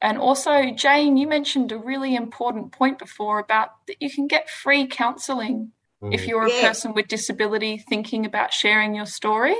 and 0.01 0.17
also, 0.17 0.71
Jane, 0.71 1.15
you 1.17 1.27
mentioned 1.27 1.71
a 1.71 1.77
really 1.77 2.15
important 2.15 2.71
point 2.71 2.97
before 2.99 3.39
about 3.39 3.69
that 3.87 3.97
you 4.01 4.09
can 4.09 4.27
get 4.27 4.49
free 4.49 4.87
counselling 4.87 5.71
if 6.01 6.21
Mm. 6.21 6.27
you're 6.27 6.45
a 6.45 6.49
Yeah. 6.51 6.67
person 6.67 6.93
with 6.93 7.07
disability 7.07 7.77
thinking 7.77 8.25
about 8.25 8.53
sharing 8.53 8.95
your 8.95 9.05
story. 9.05 9.55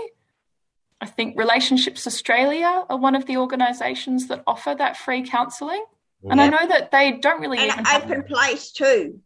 I 1.02 1.06
think 1.06 1.38
Relationships 1.38 2.08
Australia 2.08 2.86
are 2.90 2.98
one 2.98 3.16
of 3.16 3.26
the 3.26 3.38
organisations 3.38 4.28
that 4.28 4.44
offer 4.48 4.74
that 4.76 4.98
free 4.98 5.22
counselling. 5.24 5.84
And 6.30 6.42
I 6.42 6.48
know 6.50 6.66
that 6.68 6.92
they 6.92 7.14
don't 7.14 7.40
really 7.40 7.60
even 7.60 7.78
And 7.78 7.88
have 7.88 8.04
open 8.04 8.24
place 8.24 8.72
too. 8.72 9.22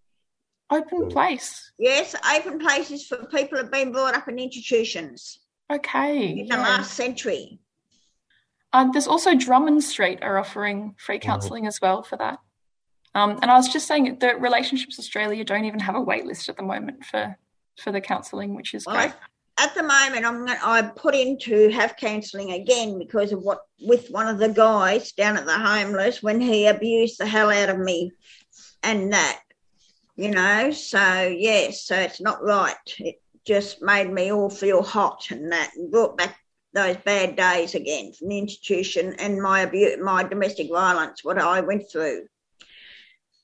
Open 0.76 1.10
place. 1.10 1.72
Yes, 1.78 2.16
open 2.36 2.60
places 2.60 3.06
for 3.08 3.26
people 3.26 3.58
who've 3.58 3.72
been 3.72 3.92
brought 3.92 4.16
up 4.16 4.28
in 4.28 4.40
institutions 4.40 5.40
Okay. 5.72 6.30
in 6.30 6.48
the 6.48 6.56
yeah. 6.56 6.62
last 6.62 6.94
century. 6.94 7.60
Um, 8.74 8.92
there's 8.92 9.08
also 9.08 9.36
Drummond 9.36 9.84
Street 9.84 10.20
are 10.22 10.38
offering 10.38 10.96
free 10.98 11.20
counselling 11.20 11.68
as 11.68 11.80
well 11.82 12.02
for 12.04 12.18
that. 12.18 12.40
Um, 13.16 13.38
and 13.42 13.52
I 13.52 13.56
was 13.56 13.70
just 13.70 13.88
saying 13.88 14.18
that 14.22 14.42
Relationships 14.42 14.98
Australia 14.98 15.44
don't 15.44 15.66
even 15.66 15.80
have 15.80 15.96
a 15.96 16.02
wait 16.02 16.26
list 16.26 16.50
at 16.50 16.58
the 16.58 16.64
moment 16.64 17.06
for 17.06 17.38
for 17.80 17.92
the 17.92 18.02
counselling, 18.02 18.56
which 18.56 18.74
is 18.74 18.86
Well, 18.86 18.96
great. 18.96 19.14
At 19.60 19.76
the 19.76 19.84
moment, 19.84 20.26
I'm 20.26 20.46
going 20.46 20.58
I 20.64 20.82
put 20.82 21.14
in 21.14 21.38
to 21.40 21.70
have 21.70 21.96
counselling 21.96 22.52
again 22.54 22.98
because 22.98 23.32
of 23.32 23.44
what 23.44 23.62
with 23.80 24.10
one 24.10 24.28
of 24.28 24.40
the 24.40 24.50
guys 24.50 25.12
down 25.12 25.38
at 25.38 25.46
the 25.46 25.54
homeless 25.58 26.24
when 26.24 26.42
he 26.42 26.66
abused 26.66 27.20
the 27.20 27.28
hell 27.28 27.52
out 27.52 27.70
of 27.70 27.78
me, 27.78 28.12
and 28.82 29.14
that, 29.14 29.42
you 30.16 30.32
know. 30.32 30.72
So 30.72 31.28
yes, 31.28 31.86
so 31.86 31.96
it's 31.96 32.22
not 32.22 32.44
right. 32.44 32.76
It 33.00 33.22
just 33.46 33.82
made 33.82 34.12
me 34.12 34.32
all 34.32 34.50
feel 34.50 34.82
hot 34.82 35.28
and 35.32 35.52
that, 35.52 35.72
and 35.76 35.92
brought 35.92 36.18
back 36.18 36.38
those 36.74 36.98
bad 36.98 37.36
days 37.36 37.76
again 37.76 38.12
from 38.14 38.30
the 38.30 38.40
institution 38.40 39.14
and 39.20 39.42
my 39.42 39.62
abuse, 39.62 39.98
my 40.02 40.24
domestic 40.24 40.70
violence, 40.70 41.24
what 41.24 41.38
I 41.38 41.62
went 41.62 41.90
through. 41.92 42.26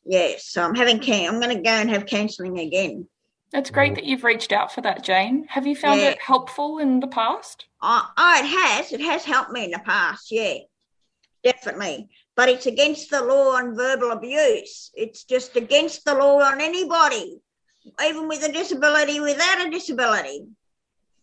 Yes, 0.05 0.45
so 0.45 0.63
I'm 0.63 0.75
having 0.75 0.99
can 0.99 1.29
I'm 1.33 1.39
going 1.39 1.55
to 1.55 1.61
go 1.61 1.69
and 1.69 1.89
have 1.89 2.05
counselling 2.05 2.59
again. 2.59 3.07
It's 3.51 3.71
great 3.71 3.95
that 3.95 4.05
you've 4.05 4.23
reached 4.23 4.51
out 4.51 4.71
for 4.71 4.81
that, 4.81 5.03
Jane. 5.03 5.45
Have 5.49 5.65
you 5.65 5.75
found 5.75 6.01
Yeah. 6.01 6.09
it 6.09 6.21
helpful 6.21 6.77
in 6.77 6.99
the 6.99 7.07
past? 7.07 7.65
Oh, 7.81 8.07
oh, 8.15 8.35
it 8.39 8.45
has. 8.45 8.91
It 8.93 9.01
has 9.01 9.23
helped 9.25 9.51
me 9.51 9.65
in 9.65 9.71
the 9.71 9.79
past, 9.79 10.31
yeah, 10.31 10.55
definitely. 11.43 12.09
But 12.39 12.47
it's 12.47 12.67
against 12.67 13.09
the 13.09 13.21
law 13.21 13.57
on 13.57 13.75
verbal 13.75 14.11
abuse. 14.11 14.91
It's 14.93 15.25
just 15.25 15.57
against 15.57 16.05
the 16.05 16.13
law 16.13 16.39
on 16.41 16.61
anybody, 16.61 17.41
even 18.01 18.29
with 18.29 18.45
a 18.45 18.49
disability, 18.53 19.19
without 19.19 19.67
a 19.67 19.69
disability. 19.69 20.45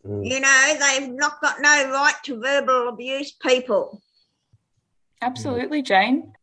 Mm. 0.07 0.29
You 0.31 0.41
know, 0.41 0.77
they've 0.79 1.11
not 1.11 1.41
got 1.41 1.63
no 1.63 1.91
right 1.91 2.17
to 2.25 2.39
verbal 2.39 2.91
abuse 2.91 3.33
people. 3.33 4.03
Absolutely, 5.23 5.81
Jane. 5.81 6.35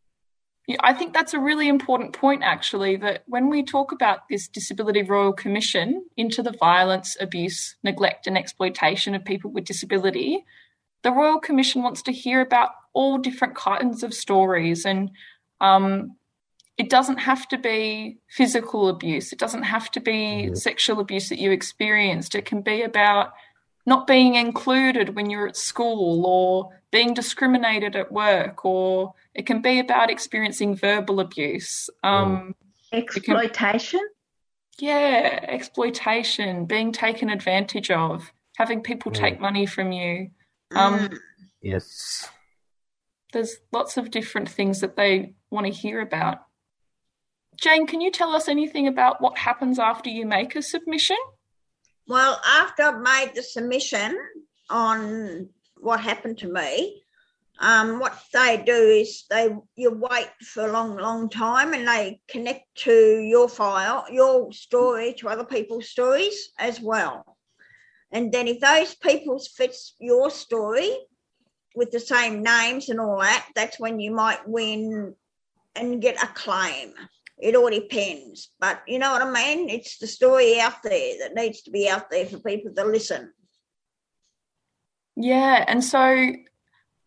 I 0.79 0.93
think 0.95 1.13
that's 1.13 1.35
a 1.35 1.39
really 1.39 1.67
important 1.69 2.13
point, 2.13 2.41
actually, 2.43 2.95
that 2.95 3.25
when 3.27 3.49
we 3.51 3.61
talk 3.61 3.91
about 3.91 4.21
this 4.27 4.47
Disability 4.47 5.03
Royal 5.03 5.33
Commission 5.33 6.03
into 6.17 6.41
the 6.41 6.55
violence, 6.59 7.15
abuse, 7.19 7.75
neglect, 7.83 8.25
and 8.25 8.35
exploitation 8.35 9.13
of 9.13 9.23
people 9.23 9.51
with 9.51 9.65
disability, 9.65 10.43
the 11.03 11.11
Royal 11.11 11.39
Commission 11.39 11.83
wants 11.83 12.01
to 12.03 12.11
hear 12.11 12.41
about 12.41 12.71
all 12.93 13.17
different 13.17 13.55
kinds 13.55 14.03
of 14.03 14.13
stories 14.13 14.85
and 14.85 15.11
um, 15.61 16.15
it 16.77 16.89
doesn't 16.89 17.17
have 17.17 17.47
to 17.49 17.57
be 17.57 18.17
physical 18.29 18.89
abuse. 18.89 19.31
It 19.31 19.39
doesn't 19.39 19.63
have 19.63 19.91
to 19.91 19.99
be 19.99 20.11
mm-hmm. 20.11 20.55
sexual 20.55 20.99
abuse 20.99 21.29
that 21.29 21.39
you 21.39 21.51
experienced. 21.51 22.35
It 22.35 22.45
can 22.45 22.61
be 22.61 22.81
about 22.81 23.33
not 23.85 24.07
being 24.07 24.35
included 24.35 25.15
when 25.15 25.29
you're 25.29 25.47
at 25.47 25.57
school 25.57 26.25
or 26.25 26.69
being 26.91 27.13
discriminated 27.13 27.95
at 27.95 28.11
work, 28.11 28.65
or 28.65 29.13
it 29.33 29.45
can 29.45 29.61
be 29.61 29.79
about 29.79 30.09
experiencing 30.09 30.75
verbal 30.75 31.19
abuse. 31.19 31.89
Um, 32.03 32.55
exploitation? 32.91 33.99
Can, 34.79 34.87
yeah, 34.87 35.39
exploitation, 35.43 36.65
being 36.65 36.91
taken 36.91 37.29
advantage 37.29 37.91
of, 37.91 38.31
having 38.57 38.81
people 38.81 39.11
mm. 39.11 39.15
take 39.15 39.39
money 39.39 39.65
from 39.65 39.91
you. 39.91 40.31
Um, 40.75 40.99
mm. 40.99 41.17
yes. 41.61 42.29
There's 43.31 43.57
lots 43.71 43.97
of 43.97 44.11
different 44.11 44.49
things 44.49 44.81
that 44.81 44.95
they 44.95 45.33
want 45.49 45.65
to 45.65 45.71
hear 45.71 46.01
about. 46.01 46.39
Jane, 47.59 47.87
can 47.87 48.01
you 48.01 48.11
tell 48.11 48.35
us 48.35 48.47
anything 48.47 48.87
about 48.87 49.21
what 49.21 49.37
happens 49.37 49.79
after 49.79 50.09
you 50.09 50.25
make 50.25 50.55
a 50.55 50.61
submission? 50.61 51.17
Well, 52.07 52.41
after 52.45 52.83
I've 52.83 53.01
made 53.01 53.31
the 53.35 53.43
submission 53.43 54.17
on 54.69 55.49
what 55.77 55.99
happened 55.99 56.39
to 56.39 56.51
me, 56.51 57.03
um, 57.59 57.99
what 57.99 58.19
they 58.33 58.61
do 58.65 58.73
is 58.73 59.25
they 59.29 59.55
you 59.75 59.91
wait 59.91 60.29
for 60.41 60.67
a 60.67 60.71
long, 60.71 60.97
long 60.97 61.29
time, 61.29 61.73
and 61.73 61.87
they 61.87 62.19
connect 62.27 62.75
to 62.79 63.19
your 63.19 63.47
file, 63.47 64.05
your 64.11 64.51
story 64.51 65.13
to 65.19 65.29
other 65.29 65.45
people's 65.45 65.89
stories 65.89 66.49
as 66.57 66.81
well. 66.81 67.32
And 68.13 68.31
then 68.31 68.47
if 68.47 68.61
those 68.61 68.95
people's 68.95 69.47
fits 69.47 69.95
your 69.99 70.29
story 70.29 70.95
with 71.75 71.91
the 71.91 71.99
same 71.99 72.41
names 72.41 72.87
and 72.87 72.99
all 72.99 73.19
that, 73.19 73.45
that's 73.55 73.79
when 73.79 73.99
you 73.99 74.11
might 74.11 74.47
win 74.47 75.15
and 75.75 76.01
get 76.01 76.23
a 76.23 76.27
claim 76.27 76.93
it 77.43 77.55
all 77.55 77.69
depends. 77.69 78.49
But 78.59 78.81
you 78.87 78.99
know 78.99 79.11
what 79.11 79.21
I 79.21 79.29
mean? 79.29 79.69
It's 79.69 79.97
the 79.97 80.07
story 80.07 80.59
out 80.59 80.81
there 80.81 81.15
that 81.19 81.35
needs 81.35 81.61
to 81.63 81.71
be 81.71 81.89
out 81.89 82.09
there 82.09 82.25
for 82.25 82.39
people 82.39 82.73
to 82.73 82.85
listen. 82.85 83.33
Yeah. 85.15 85.65
And 85.67 85.83
so 85.83 86.33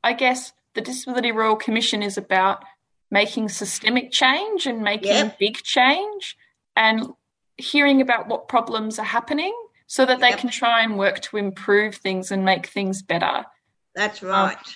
I 0.05 0.13
guess 0.13 0.53
the 0.75 0.83
Disability 0.83 1.33
Royal 1.33 1.57
Commission 1.57 2.03
is 2.03 2.19
about 2.19 2.63
making 3.11 3.49
systemic 3.49 4.11
change 4.11 4.67
and 4.67 4.83
making 4.83 5.13
yep. 5.13 5.39
big 5.39 5.57
change 5.57 6.37
and 6.77 7.15
hearing 7.57 8.03
about 8.03 8.29
what 8.29 8.49
problems 8.49 8.99
are 8.99 9.05
happening 9.05 9.55
so 9.87 10.05
that 10.05 10.21
they 10.21 10.31
yep. 10.31 10.39
can 10.39 10.51
try 10.51 10.83
and 10.83 10.99
work 10.99 11.21
to 11.21 11.37
improve 11.37 11.97
things 11.97 12.31
and 12.31 12.45
make 12.45 12.67
things 12.67 13.03
better. 13.03 13.45
That's 13.95 14.23
um, 14.23 14.29
right. 14.29 14.57
Um, 14.57 14.75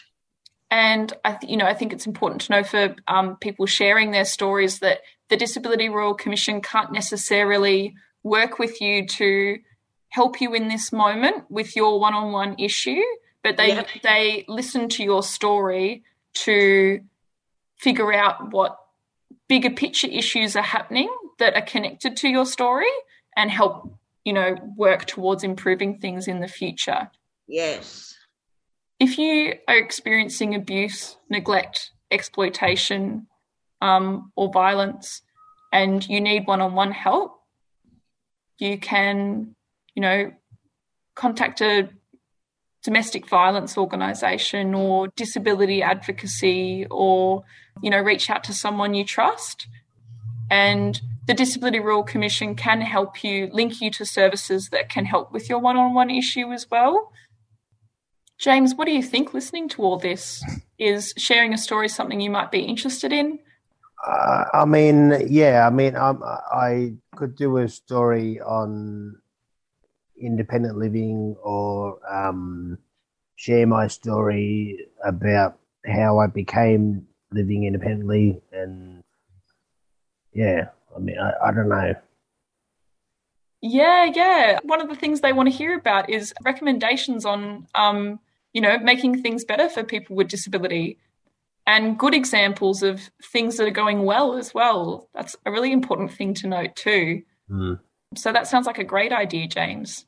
and 0.71 1.13
I, 1.25 1.33
th- 1.33 1.51
you 1.51 1.57
know, 1.57 1.67
I 1.67 1.75
think 1.75 1.93
it's 1.93 2.07
important 2.07 2.43
to 2.43 2.53
know 2.53 2.63
for 2.63 2.95
um, 3.09 3.37
people 3.37 3.67
sharing 3.67 4.13
their 4.13 4.25
stories 4.25 4.79
that 4.79 5.01
the 5.29 5.37
Disability 5.37 5.89
Royal 5.89 6.15
Commission 6.15 6.61
can't 6.61 6.93
necessarily 6.93 7.95
work 8.23 8.59
with 8.59 8.81
you 8.81 9.07
to 9.09 9.59
help 10.11 10.41
you 10.41 10.55
in 10.55 10.69
this 10.69 10.93
moment 10.93 11.45
with 11.49 11.75
your 11.75 11.99
one-on-one 11.99 12.57
issue, 12.59 13.01
but 13.43 13.57
they 13.57 13.69
yeah. 13.69 13.85
they 14.03 14.45
listen 14.49 14.89
to 14.91 15.03
your 15.03 15.23
story 15.23 16.03
to 16.35 17.01
figure 17.77 18.13
out 18.13 18.53
what 18.53 18.79
bigger 19.49 19.71
picture 19.71 20.09
issues 20.09 20.55
are 20.55 20.63
happening 20.63 21.09
that 21.39 21.55
are 21.57 21.63
connected 21.63 22.17
to 22.17 22.29
your 22.29 22.45
story 22.45 22.91
and 23.37 23.51
help 23.51 23.93
you 24.25 24.33
know 24.33 24.57
work 24.77 25.07
towards 25.07 25.45
improving 25.45 25.99
things 25.99 26.29
in 26.29 26.41
the 26.41 26.49
future. 26.49 27.11
Yes. 27.47 28.15
If 28.99 29.19
you 29.19 29.55
are 29.67 29.79
experiencing 29.79 30.55
abuse, 30.55 31.17
neglect, 31.31 31.91
exploitation, 32.11 33.27
um, 33.81 34.33
or 34.37 34.53
violence 34.53 35.23
and 35.73 36.07
you 36.09 36.21
need 36.21 36.47
one 36.47 36.61
on 36.61 36.75
one 36.75 36.93
help, 36.93 37.41
you 38.59 38.79
can, 38.79 39.55
you 39.95 40.03
know, 40.03 40.33
contact 41.15 41.61
a 41.61 41.89
domestic 42.83 43.29
violence 43.29 43.77
organisation 43.77 44.75
or 44.75 45.09
disability 45.09 45.83
advocacy 45.83 46.87
or, 46.91 47.45
you 47.83 47.91
know, 47.91 48.01
reach 48.01 48.31
out 48.31 48.45
to 48.45 48.53
someone 48.53 48.95
you 48.95 49.05
trust. 49.05 49.67
And 50.51 51.01
the 51.31 51.35
Disability 51.35 51.79
Royal 51.79 52.03
Commission 52.03 52.57
can 52.57 52.81
help 52.81 53.23
you, 53.23 53.49
link 53.53 53.81
you 53.81 53.89
to 53.93 54.05
services 54.05 54.71
that 54.71 54.89
can 54.89 55.05
help 55.05 55.31
with 55.31 55.49
your 55.49 55.61
one 55.61 55.77
on 55.77 55.95
one 55.95 56.11
issue 56.11 56.51
as 56.51 56.69
well. 56.69 57.13
James, 58.37 58.75
what 58.75 58.87
do 58.87 58.91
you 58.91 59.01
think 59.01 59.33
listening 59.33 59.69
to 59.69 59.83
all 59.83 59.97
this? 59.97 60.43
Is 60.77 61.15
sharing 61.17 61.55
a 61.55 61.59
story 61.59 61.89
something 61.89 62.21
you 62.21 62.31
might 62.31 62.51
be 62.51 62.63
interested 62.63 63.13
in? 63.13 63.39
Uh, 64.05 64.45
I 64.53 64.65
mean, 64.65 65.25
yeah, 65.29 65.69
I 65.69 65.71
mean, 65.71 65.95
um, 65.95 66.21
I 66.25 66.95
could 67.15 67.37
do 67.37 67.59
a 67.59 67.69
story 67.69 68.41
on 68.41 69.15
independent 70.21 70.79
living 70.79 71.37
or 71.45 72.01
um, 72.13 72.77
share 73.37 73.69
my 73.69 73.87
story 73.87 74.89
about 75.05 75.61
how 75.87 76.19
I 76.19 76.27
became 76.27 77.07
living 77.31 77.67
independently. 77.67 78.43
And 78.51 79.05
yeah, 80.33 80.71
I 80.95 80.99
mean, 80.99 81.19
I, 81.19 81.49
I 81.49 81.53
don't 81.53 81.69
know. 81.69 81.95
Yeah, 83.63 84.11
yeah. 84.15 84.59
One 84.63 84.81
of 84.81 84.89
the 84.89 84.95
things 84.95 85.21
they 85.21 85.33
want 85.33 85.51
to 85.51 85.55
hear 85.55 85.77
about 85.77 86.09
is 86.09 86.33
recommendations 86.43 87.25
on, 87.25 87.67
um, 87.75 88.21
you 88.53 88.61
know, 88.61 88.79
making 88.79 89.23
things 89.23 89.45
better 89.45 89.69
for 89.69 89.85
people 89.85 90.17
with 90.17 90.29
disability 90.29 90.99
and 91.67 91.99
good 91.99 92.15
examples 92.15 92.83
of 92.83 93.11
things 93.23 93.57
that 93.57 93.67
are 93.67 93.71
going 93.71 94.05
well 94.05 94.37
as 94.37 94.55
well. 94.55 95.09
That's 95.15 95.37
a 95.45 95.53
really 95.53 95.73
important 95.73 96.11
thing 96.11 96.35
to 96.35 96.49
note 96.49 96.75
too. 96.75 97.23
Mm. 97.51 97.81
So 98.17 98.33
that 98.33 98.49
sounds 98.49 98.67
like 98.67 98.79
a 98.79 98.85
great 98.85 99.13
idea, 99.13 99.47
James. 99.47 100.07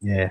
Yeah. 0.00 0.30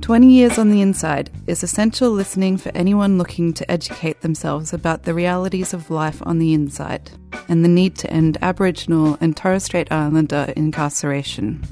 20 0.00 0.32
Years 0.32 0.58
on 0.58 0.70
the 0.70 0.80
Inside 0.80 1.30
is 1.46 1.62
essential 1.62 2.10
listening 2.10 2.56
for 2.56 2.72
anyone 2.74 3.18
looking 3.18 3.52
to 3.52 3.70
educate 3.70 4.22
themselves 4.22 4.72
about 4.72 5.02
the 5.02 5.12
realities 5.12 5.74
of 5.74 5.90
life 5.90 6.22
on 6.24 6.38
the 6.38 6.54
inside 6.54 7.10
and 7.48 7.64
the 7.64 7.68
need 7.68 7.96
to 7.96 8.10
end 8.10 8.38
Aboriginal 8.40 9.18
and 9.20 9.36
Torres 9.36 9.64
Strait 9.64 9.92
Islander 9.92 10.52
incarceration. 10.56 11.62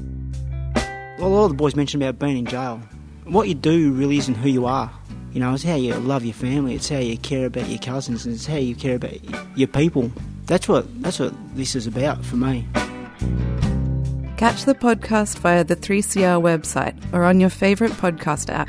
Well, 1.19 1.45
of 1.45 1.51
the 1.51 1.57
boys 1.57 1.75
mentioned 1.75 2.03
about 2.03 2.19
being 2.19 2.37
in 2.37 2.47
jail. 2.47 2.81
What 3.25 3.49
you 3.49 3.55
do 3.55 3.93
really 3.93 4.19
isn't 4.19 4.35
who 4.35 4.49
you 4.49 4.67
are. 4.67 4.91
You 5.33 5.41
know, 5.41 5.55
it's 5.55 5.65
how 5.65 5.75
you 5.75 5.95
love 5.95 6.25
your 6.25 6.35
family. 6.35 6.75
It's 6.75 6.89
how 6.89 6.99
you 6.99 7.17
care 7.17 7.47
about 7.47 7.69
your 7.69 7.79
cousins. 7.79 8.27
And 8.27 8.35
it's 8.35 8.47
how 8.47 8.57
you 8.57 8.75
care 8.75 8.97
about 8.97 9.15
your 9.57 9.69
people. 9.69 10.13
That's 10.45 10.69
what 10.69 10.87
that's 11.03 11.19
what 11.19 11.35
this 11.57 11.75
is 11.75 11.87
about 11.87 12.25
for 12.25 12.37
me. 12.37 12.67
Catch 14.39 14.67
the 14.67 14.75
podcast 14.77 15.39
via 15.39 15.65
the 15.65 15.75
3CR 15.75 16.41
website 16.41 16.95
or 17.13 17.25
on 17.25 17.41
your 17.41 17.51
favourite 17.51 17.93
podcast 17.95 18.49
app. 18.51 18.69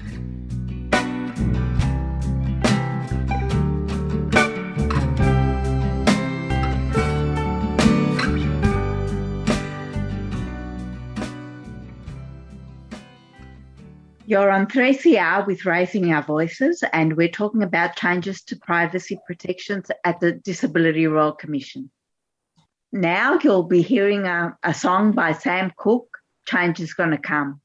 You're 14.26 14.50
on 14.50 14.66
3CR 14.66 15.46
with 15.46 15.68
Raising 15.68 16.12
Our 16.12 16.24
Voices, 16.24 16.84
and 16.94 17.16
we're 17.16 17.28
talking 17.28 17.62
about 17.62 17.96
changes 17.96 18.42
to 18.46 18.56
privacy 18.56 19.20
protections 19.28 19.92
at 20.04 20.20
the 20.20 20.32
Disability 20.32 21.06
Royal 21.06 21.34
Commission. 21.34 21.92
Now 22.92 23.38
you'll 23.44 23.64
be 23.64 23.82
hearing 23.82 24.26
a, 24.26 24.58
a 24.64 24.74
song 24.74 25.12
by 25.12 25.34
Sam 25.34 25.72
Cooke, 25.78 26.18
Change 26.48 26.80
is 26.80 26.94
Gonna 26.94 27.20
Come. 27.20 27.62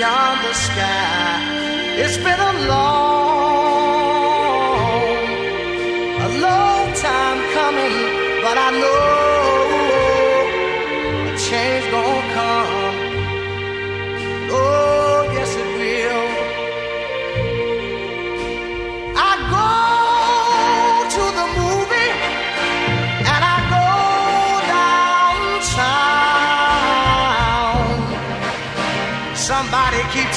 Beyond 0.00 0.40
the 0.46 0.54
sky. 0.54 1.44
It's 2.02 2.16
been 2.16 2.40
a 2.40 2.52
long, 2.72 2.99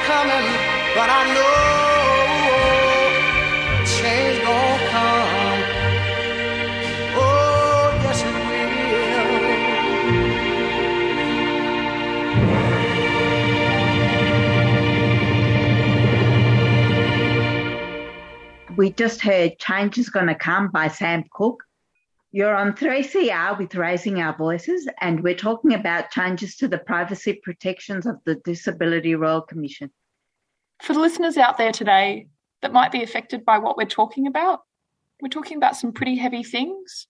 coming, 0.07 0.47
but 0.95 1.09
I 1.11 1.23
know 1.35 1.57
change 3.85 4.39
gonna 4.45 4.91
come. 4.95 5.61
Oh, 7.19 7.91
yes 8.05 8.23
it 8.23 8.31
will. 8.31 8.87
We 18.77 18.93
just 18.93 19.21
heard 19.23 19.59
Change 19.59 19.99
is 19.99 20.09
Gonna 20.09 20.37
Come 20.37 20.69
by 20.69 20.87
Sam 20.87 21.25
Cooke. 21.33 21.65
You're 22.31 22.55
on 22.55 22.75
3CR 22.75 23.59
with 23.59 23.75
Raising 23.75 24.21
Our 24.21 24.37
Voices, 24.37 24.87
and 25.01 25.23
we're 25.23 25.35
talking 25.35 25.75
about 25.75 26.11
changes 26.11 26.57
to 26.59 26.69
the 26.69 26.79
privacy 26.79 27.41
protections 27.43 28.07
of 28.07 28.17
the 28.25 28.35
Disability 28.45 29.15
Royal 29.15 29.41
Commission. 29.41 29.91
For 30.83 30.93
the 30.93 31.01
listeners 31.01 31.37
out 31.37 31.59
there 31.59 31.73
today 31.73 32.29
that 32.63 32.73
might 32.73 32.93
be 32.93 33.03
affected 33.03 33.45
by 33.45 33.59
what 33.59 33.77
we're 33.77 33.87
talking 33.87 34.27
about, 34.27 34.61
we're 35.21 35.29
talking 35.29 35.57
about 35.57 35.77
some 35.77 35.93
pretty 35.93 36.17
heavy 36.17 36.43
things, 36.43 37.07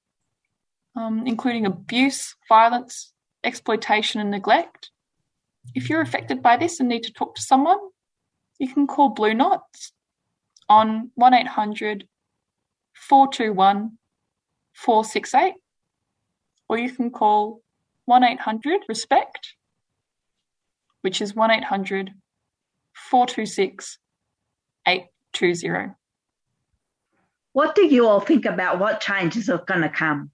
um, 0.94 1.26
including 1.26 1.66
abuse, 1.66 2.36
violence, 2.48 3.12
exploitation, 3.42 4.20
and 4.20 4.30
neglect. 4.30 4.90
If 5.74 5.90
you're 5.90 6.00
affected 6.00 6.42
by 6.42 6.56
this 6.56 6.78
and 6.78 6.88
need 6.88 7.02
to 7.04 7.12
talk 7.12 7.34
to 7.34 7.42
someone, 7.42 7.78
you 8.58 8.72
can 8.72 8.86
call 8.86 9.10
Blue 9.10 9.34
Knots 9.34 9.92
on 10.68 11.10
1800 11.14 12.06
421 12.94 13.98
468, 14.72 15.54
or 16.68 16.78
you 16.78 16.90
can 16.90 17.10
call 17.10 17.60
1 18.06 18.22
800 18.22 18.82
RESPECT, 18.88 19.54
which 21.02 21.20
is 21.20 21.34
1 21.34 21.50
800 21.50 22.12
426 23.10 23.98
820. 24.88 25.94
What 27.52 27.74
do 27.74 27.86
you 27.86 28.06
all 28.06 28.20
think 28.20 28.44
about 28.44 28.78
what 28.78 29.00
changes 29.00 29.48
are 29.48 29.64
going 29.66 29.82
to 29.82 29.88
come? 29.88 30.30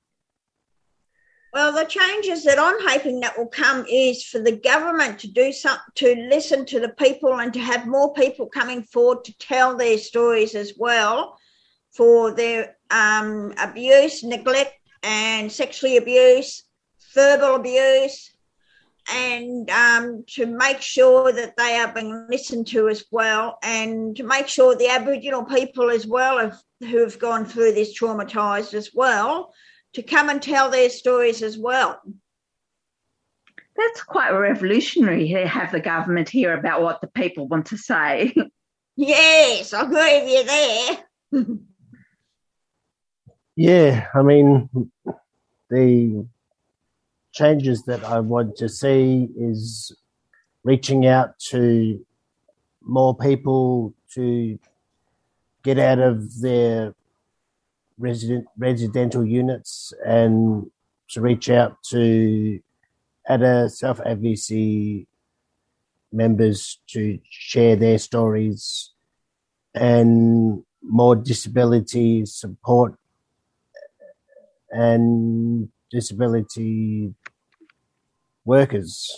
Well, 1.53 1.73
the 1.73 1.85
changes 1.85 2.45
that 2.45 2.59
I'm 2.59 2.81
hoping 2.81 3.21
that 3.21 3.37
will 3.37 3.49
come 3.49 3.85
is 3.91 4.25
for 4.25 4.39
the 4.39 4.57
government 4.57 5.19
to 5.21 5.29
do 5.29 5.53
something 5.53 5.85
to 5.97 6.15
listen 6.31 6.65
to 6.67 6.81
the 6.81 6.89
people 6.89 7.41
and 7.41 7.53
to 7.53 7.61
have 7.61 7.87
more 7.87 8.15
people 8.15 8.47
coming 8.47 8.83
forward 8.83 9.25
to 9.25 9.37
tell 9.39 9.77
their 9.77 9.99
stories 9.99 10.55
as 10.55 10.73
well 10.79 11.37
for 11.91 12.35
their 12.35 12.77
um, 12.91 13.53
abuse, 13.59 14.25
neglect, 14.25 14.73
and 15.03 15.53
sexually 15.53 15.99
abuse, 15.99 16.63
verbal 17.15 17.57
abuse, 17.57 18.32
and 19.11 19.69
um, 19.71 20.25
to 20.29 20.47
make 20.47 20.81
sure 20.81 21.33
that 21.33 21.57
they 21.57 21.77
are 21.77 21.93
being 21.93 22.27
listened 22.29 22.67
to 22.69 22.89
as 22.89 23.05
well, 23.11 23.59
and 23.63 24.17
to 24.17 24.23
make 24.23 24.49
sure 24.49 24.75
the 24.75 24.89
Aboriginal 24.89 25.45
people 25.45 25.91
as 25.91 26.07
well 26.07 26.39
have, 26.39 26.61
who 26.81 26.99
have 26.99 27.19
gone 27.19 27.45
through 27.45 27.73
this 27.73 27.99
traumatised 27.99 28.75
as 28.75 28.91
well 28.95 29.53
to 29.95 30.03
come 30.03 30.29
and 30.29 30.43
tell 30.43 30.71
their 30.71 30.91
stories 30.91 31.43
as 31.43 31.59
well. 31.59 32.01
That's 33.77 34.03
quite 34.03 34.31
revolutionary 34.31 35.29
to 35.29 35.47
have 35.47 35.73
the 35.73 35.81
government 35.81 36.29
hear 36.29 36.53
about 36.53 36.83
what 36.83 37.01
the 37.01 37.09
people 37.09 37.49
want 37.49 37.67
to 37.67 37.79
say. 37.79 38.35
Yes, 38.95 39.73
I 39.73 39.85
agree 39.85 40.21
with 40.21 40.31
you 40.31 40.45
there. 40.45 41.57
Yeah, 43.57 44.07
I 44.15 44.23
mean, 44.23 44.69
the 45.69 46.27
changes 47.33 47.85
that 47.85 48.05
I 48.05 48.21
want 48.21 48.57
to 48.57 48.69
see 48.69 49.29
is 49.37 49.97
reaching 50.65 51.07
out 51.07 51.39
to 51.51 52.05
more 52.83 53.17
people 53.17 53.95
to 54.15 54.59
get 55.63 55.79
out 55.79 55.99
of 55.99 56.41
their 56.41 56.95
resident 57.99 58.47
residential 58.59 59.25
units 59.25 59.93
and 60.05 60.71
to 61.11 61.21
reach 61.21 61.49
out 61.51 61.83
to 61.85 62.61
other 63.29 63.69
self 63.69 64.01
advocacy 64.01 65.07
members 66.13 66.81
to 66.89 67.19
share 67.29 67.77
their 67.77 67.99
stories 67.99 68.91
and 69.75 70.63
more 70.83 71.17
disability 71.17 72.27
support 72.27 72.95
and 74.71 75.69
disability 75.93 77.15
workers. 78.45 79.09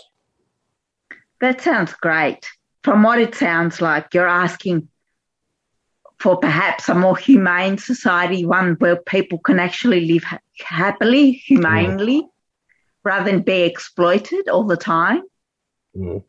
That 1.40 1.60
sounds 1.60 1.94
great. 1.94 2.46
From 2.82 3.02
what 3.02 3.20
it 3.20 3.34
sounds 3.34 3.80
like, 3.80 4.12
you're 4.12 4.28
asking 4.28 4.88
for 6.18 6.37
perhaps 6.37 6.88
a 6.88 6.94
more 6.94 7.16
humane 7.16 7.78
society, 7.78 8.44
one 8.44 8.74
where 8.78 8.96
people 8.96 9.38
can 9.38 9.58
actually 9.58 10.06
live 10.06 10.24
ha- 10.24 10.38
happily, 10.60 11.32
humanely, 11.32 12.26
rather 13.04 13.30
than 13.30 13.42
be 13.42 13.62
exploited 13.62 14.48
all 14.48 14.64
the 14.64 14.76
time. 14.76 15.22
Mm. 15.96 16.22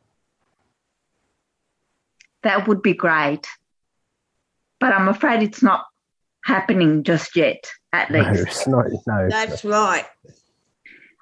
That 2.43 2.67
would 2.67 2.81
be 2.81 2.93
great. 2.93 3.47
But 4.79 4.93
I'm 4.93 5.08
afraid 5.08 5.41
it's 5.43 5.63
not 5.63 5.86
happening 6.45 7.03
just 7.03 7.36
yet, 7.36 7.69
at 7.91 8.10
No, 8.12 8.19
least. 8.21 8.47
it's 8.47 8.67
not. 8.67 8.86
No, 9.08 9.27
That's 9.29 9.65
right. 9.65 10.05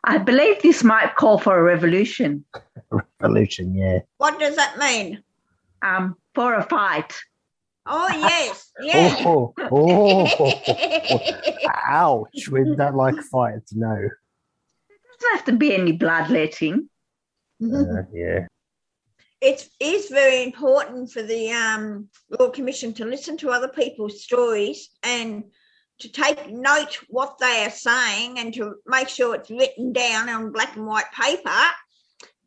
I 0.04 0.18
believe 0.18 0.62
this 0.62 0.84
might 0.84 1.16
call 1.16 1.38
for 1.38 1.58
a 1.58 1.64
revolution, 1.64 2.44
revolution. 3.22 3.74
Yeah. 3.74 4.00
What 4.18 4.38
does 4.40 4.56
that 4.58 4.78
mean? 4.78 5.24
um, 5.82 6.16
for 6.36 6.54
a 6.56 6.64
fight. 6.64 7.14
Oh 7.86 8.08
yes, 8.10 8.72
yes. 8.82 9.22
Oh, 9.26 9.54
oh, 9.60 10.28
oh, 10.40 11.68
ouch! 11.88 12.48
We 12.50 12.76
don't 12.76 12.96
like 12.96 13.16
fights. 13.32 13.74
No. 13.74 13.96
doesn't 13.96 15.36
have 15.36 15.46
to 15.46 15.52
be 15.54 15.74
any 15.74 15.92
bloodletting. 15.94 16.90
Uh, 17.62 18.04
yeah. 18.14 18.48
It 19.44 19.68
is 19.82 20.08
very 20.08 20.42
important 20.42 21.12
for 21.12 21.22
the 21.22 21.52
um, 21.52 22.08
Royal 22.30 22.50
Commission 22.50 22.94
to 22.94 23.04
listen 23.04 23.36
to 23.38 23.50
other 23.52 23.68
people's 23.68 24.24
stories 24.24 24.90
and 25.04 25.44
to 26.00 26.10
take 26.10 26.50
note 26.50 27.00
what 27.10 27.38
they 27.40 27.66
are 27.66 27.70
saying 27.70 28.40
and 28.40 28.54
to 28.54 28.76
make 28.88 29.10
sure 29.10 29.36
it's 29.36 29.52
written 29.52 29.92
down 29.92 30.30
on 30.30 30.54
black 30.54 30.78
and 30.78 30.88
white 30.88 31.12
paper 31.12 31.62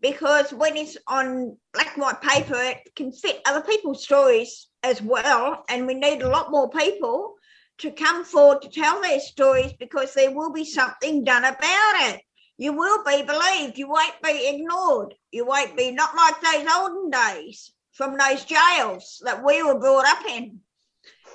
because 0.01 0.55
when 0.55 0.75
it's 0.79 0.97
on 1.07 1.59
black 1.75 1.95
and 1.97 2.03
white 2.03 2.23
paper 2.23 2.57
it 2.57 2.79
can 2.97 3.13
fit 3.13 3.43
other 3.45 3.61
people's 3.61 4.03
stories 4.03 4.69
as 4.83 5.03
well. 5.03 5.65
And 5.69 5.87
we 5.87 5.95
need 5.95 6.23
a 6.23 6.29
lot 6.31 6.51
more 6.51 6.71
people 6.71 7.35
to 7.79 7.91
come 7.91 8.25
forward 8.25 8.63
to 8.63 8.71
tell 8.71 9.03
their 9.03 9.21
stories 9.21 9.75
because 9.79 10.15
there 10.15 10.31
will 10.31 10.51
be 10.51 10.65
something 10.65 11.25
done 11.25 11.45
about 11.45 11.95
it 12.09 12.23
you 12.59 12.73
will 12.73 13.05
be 13.05 13.23
believed. 13.23 13.77
You 13.79 13.89
won't 13.89 14.21
be 14.23 14.49
ignored. 14.49 15.15
You 15.31 15.45
won't 15.47 15.77
be 15.77 15.91
not 15.91 16.15
like 16.17 16.41
those 16.41 16.67
olden 16.75 17.11
days 17.11 17.73
from 17.93 18.17
those 18.17 18.45
jails 18.45 19.21
that 19.25 19.43
we 19.45 19.63
were 19.63 19.79
brought 19.79 20.07
up 20.07 20.25
in. 20.29 20.61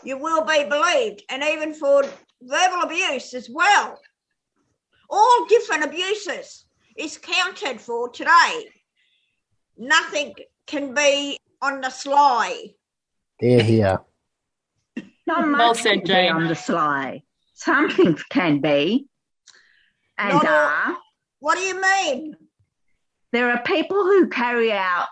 You 0.04 0.18
will 0.18 0.44
be 0.46 0.64
believed, 0.68 1.24
and 1.30 1.44
even 1.44 1.74
for 1.74 2.04
verbal 2.42 2.82
abuse 2.84 3.34
as 3.36 3.50
well. 3.52 4.00
All 5.10 5.46
different 5.48 5.84
abuses 5.86 6.66
is 6.98 7.18
counted 7.20 7.80
for 7.80 8.10
today. 8.10 8.70
Nothing 9.78 10.34
can 10.66 10.94
be 10.94 11.38
on 11.62 11.82
the 11.82 11.90
sly. 11.90 12.70
They're 13.40 13.62
here. 13.64 14.00
Not 15.28 15.44
Well 15.44 15.46
much 15.70 15.78
said, 15.78 15.92
can 15.92 16.02
be 16.02 16.08
Jane. 16.08 16.32
on 16.32 16.48
the 16.48 16.56
sly. 16.56 17.22
Some 17.54 17.90
things 17.92 18.24
can 18.24 18.60
be, 18.60 19.08
and 20.18 20.34
Not 20.34 20.46
all- 20.48 20.54
are. 20.54 20.98
What 21.42 21.58
do 21.58 21.62
you 21.64 21.82
mean? 21.82 22.36
There 23.34 23.50
are 23.52 23.62
people 23.64 24.04
who 24.04 24.30
carry 24.30 24.72
out 24.72 25.08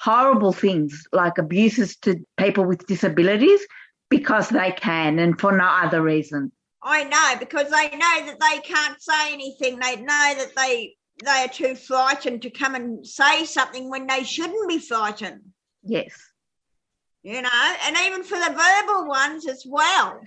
horrible 0.00 0.52
things 0.52 1.04
like 1.12 1.38
abuses 1.38 1.96
to 1.96 2.24
people 2.36 2.64
with 2.64 2.86
disabilities 2.86 3.60
because 4.10 4.48
they 4.50 4.72
can 4.72 5.18
and 5.18 5.40
for 5.40 5.56
no 5.56 5.64
other 5.64 6.02
reason. 6.02 6.52
I 6.82 7.04
know 7.04 7.34
because 7.40 7.70
they 7.70 7.88
know 7.96 8.26
that 8.26 8.38
they 8.40 8.60
can't 8.60 9.02
say 9.02 9.32
anything. 9.32 9.78
They 9.78 9.96
know 9.96 10.34
that 10.36 10.52
they 10.56 10.94
they 11.24 11.44
are 11.44 11.48
too 11.48 11.74
frightened 11.74 12.42
to 12.42 12.50
come 12.50 12.74
and 12.76 13.04
say 13.04 13.44
something 13.44 13.90
when 13.90 14.06
they 14.06 14.22
shouldn't 14.22 14.68
be 14.68 14.78
frightened. 14.78 15.40
Yes. 15.82 16.12
you 17.22 17.42
know, 17.42 17.74
and 17.84 17.96
even 18.06 18.22
for 18.22 18.38
the 18.38 18.54
verbal 18.54 19.08
ones 19.08 19.48
as 19.48 19.64
well. 19.66 20.20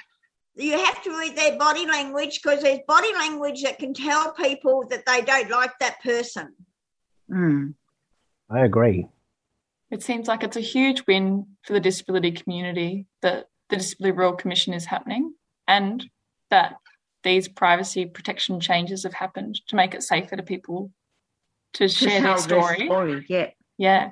You 0.56 0.74
have 0.78 1.02
to 1.04 1.12
read 1.18 1.36
their 1.38 1.58
body 1.58 1.86
language 1.88 2.42
because 2.42 2.62
there's 2.62 2.80
body 2.88 3.14
language 3.14 3.64
that 3.64 3.80
can 3.80 3.94
tell 3.94 4.34
people 4.34 4.86
that 4.90 5.06
they 5.06 5.22
don't 5.22 5.50
like 5.50 5.72
that 5.80 6.02
person. 6.04 6.54
Mm. 7.32 7.74
I 8.50 8.66
agree. 8.66 9.08
It 9.90 10.04
seems 10.04 10.28
like 10.28 10.44
it's 10.44 10.58
a 10.58 10.62
huge 10.62 11.04
win 11.08 11.48
for 11.64 11.74
the 11.74 11.80
disability 11.80 12.32
community 12.32 13.08
that 13.22 13.48
the 13.70 13.78
Disability 13.78 14.18
Royal 14.18 14.34
Commission 14.34 14.74
is 14.74 14.86
happening 14.86 15.34
and 15.68 16.06
that 16.50 16.76
these 17.24 17.48
privacy 17.48 18.06
protection 18.06 18.60
changes 18.60 19.04
have 19.04 19.14
happened 19.14 19.62
to 19.68 19.76
make 19.76 19.94
it 19.94 20.04
safer 20.04 20.36
to 20.36 20.44
people 20.44 20.92
to 21.74 21.88
To 21.88 21.94
share 21.94 22.20
tell 22.22 22.36
their 22.36 22.42
story. 22.42 22.86
story. 22.88 23.26
Yeah. 23.30 23.50
Yeah, 23.78 24.10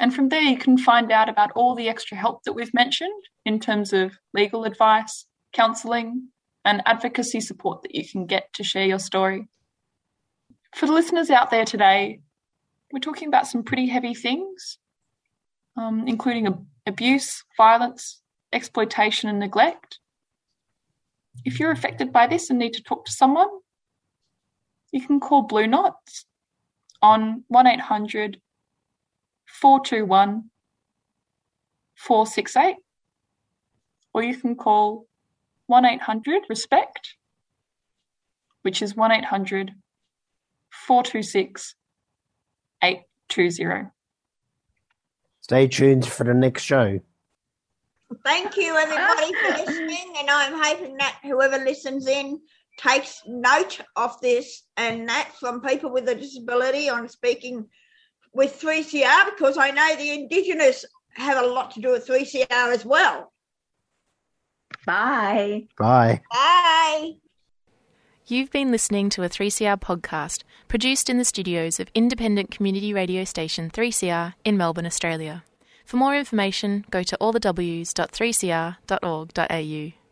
And 0.00 0.14
from 0.14 0.28
there, 0.28 0.42
you 0.42 0.58
can 0.58 0.76
find 0.76 1.12
out 1.12 1.28
about 1.28 1.52
all 1.52 1.74
the 1.74 1.88
extra 1.88 2.16
help 2.16 2.42
that 2.44 2.52
we've 2.52 2.74
mentioned 2.74 3.22
in 3.44 3.60
terms 3.60 3.92
of 3.92 4.18
legal 4.32 4.64
advice, 4.64 5.26
counselling, 5.52 6.28
and 6.64 6.82
advocacy 6.86 7.40
support 7.40 7.82
that 7.82 7.94
you 7.94 8.08
can 8.08 8.26
get 8.26 8.52
to 8.54 8.64
share 8.64 8.86
your 8.86 8.98
story. 8.98 9.48
For 10.74 10.86
the 10.86 10.92
listeners 10.92 11.30
out 11.30 11.50
there 11.50 11.64
today, 11.64 12.20
we're 12.92 12.98
talking 12.98 13.28
about 13.28 13.46
some 13.46 13.62
pretty 13.62 13.86
heavy 13.86 14.14
things, 14.14 14.78
um, 15.76 16.04
including 16.08 16.46
ab- 16.46 16.66
abuse, 16.86 17.44
violence, 17.56 18.20
exploitation, 18.52 19.28
and 19.28 19.38
neglect. 19.38 20.00
If 21.44 21.60
you're 21.60 21.70
affected 21.70 22.12
by 22.12 22.26
this 22.26 22.50
and 22.50 22.58
need 22.58 22.72
to 22.74 22.82
talk 22.82 23.04
to 23.04 23.12
someone, 23.12 23.48
you 24.90 25.04
can 25.06 25.20
call 25.20 25.42
Blue 25.42 25.66
Knots 25.66 26.26
on 27.02 27.44
1 27.48 27.66
800 27.66 28.40
421 29.60 30.50
468, 31.96 32.76
or 34.12 34.22
you 34.22 34.36
can 34.36 34.56
call 34.56 35.06
1 35.66 35.84
800 35.84 36.42
RESPECT, 36.48 37.14
which 38.62 38.82
is 38.82 38.96
1 38.96 39.12
800 39.12 39.72
426 40.70 41.76
820. 42.82 43.90
Stay 45.40 45.68
tuned 45.68 46.06
for 46.06 46.24
the 46.24 46.34
next 46.34 46.64
show. 46.64 47.00
Thank 48.24 48.56
you, 48.56 48.76
everybody, 48.76 49.32
for 49.34 49.56
listening. 49.64 50.14
And 50.18 50.30
I'm 50.30 50.60
hoping 50.62 50.96
that 50.96 51.18
whoever 51.22 51.58
listens 51.58 52.08
in 52.08 52.40
takes 52.76 53.22
note 53.26 53.80
of 53.94 54.20
this 54.20 54.64
and 54.76 55.08
that 55.08 55.30
from 55.38 55.60
people 55.60 55.92
with 55.92 56.08
a 56.08 56.14
disability. 56.14 56.90
I'm 56.90 57.08
speaking 57.08 57.68
with 58.34 58.60
3CR 58.60 59.30
because 59.30 59.56
I 59.56 59.70
know 59.70 59.96
the 59.96 60.10
Indigenous 60.10 60.84
have 61.14 61.42
a 61.42 61.46
lot 61.46 61.70
to 61.72 61.80
do 61.80 61.92
with 61.92 62.06
3CR 62.06 62.46
as 62.50 62.84
well. 62.84 63.32
Bye. 64.86 65.64
Bye. 65.78 66.20
Bye. 66.30 67.12
You've 68.26 68.50
been 68.50 68.70
listening 68.70 69.08
to 69.10 69.22
a 69.22 69.28
3CR 69.28 69.78
podcast 69.80 70.44
produced 70.66 71.10
in 71.10 71.18
the 71.18 71.24
studios 71.24 71.78
of 71.78 71.88
independent 71.94 72.50
community 72.50 72.92
radio 72.92 73.22
station 73.24 73.70
3CR 73.70 74.34
in 74.44 74.56
Melbourne, 74.56 74.86
Australia. 74.86 75.44
For 75.84 75.98
more 75.98 76.16
information, 76.16 76.86
go 76.90 77.02
to 77.02 77.18
allthews.3cr.org.au. 77.20 80.03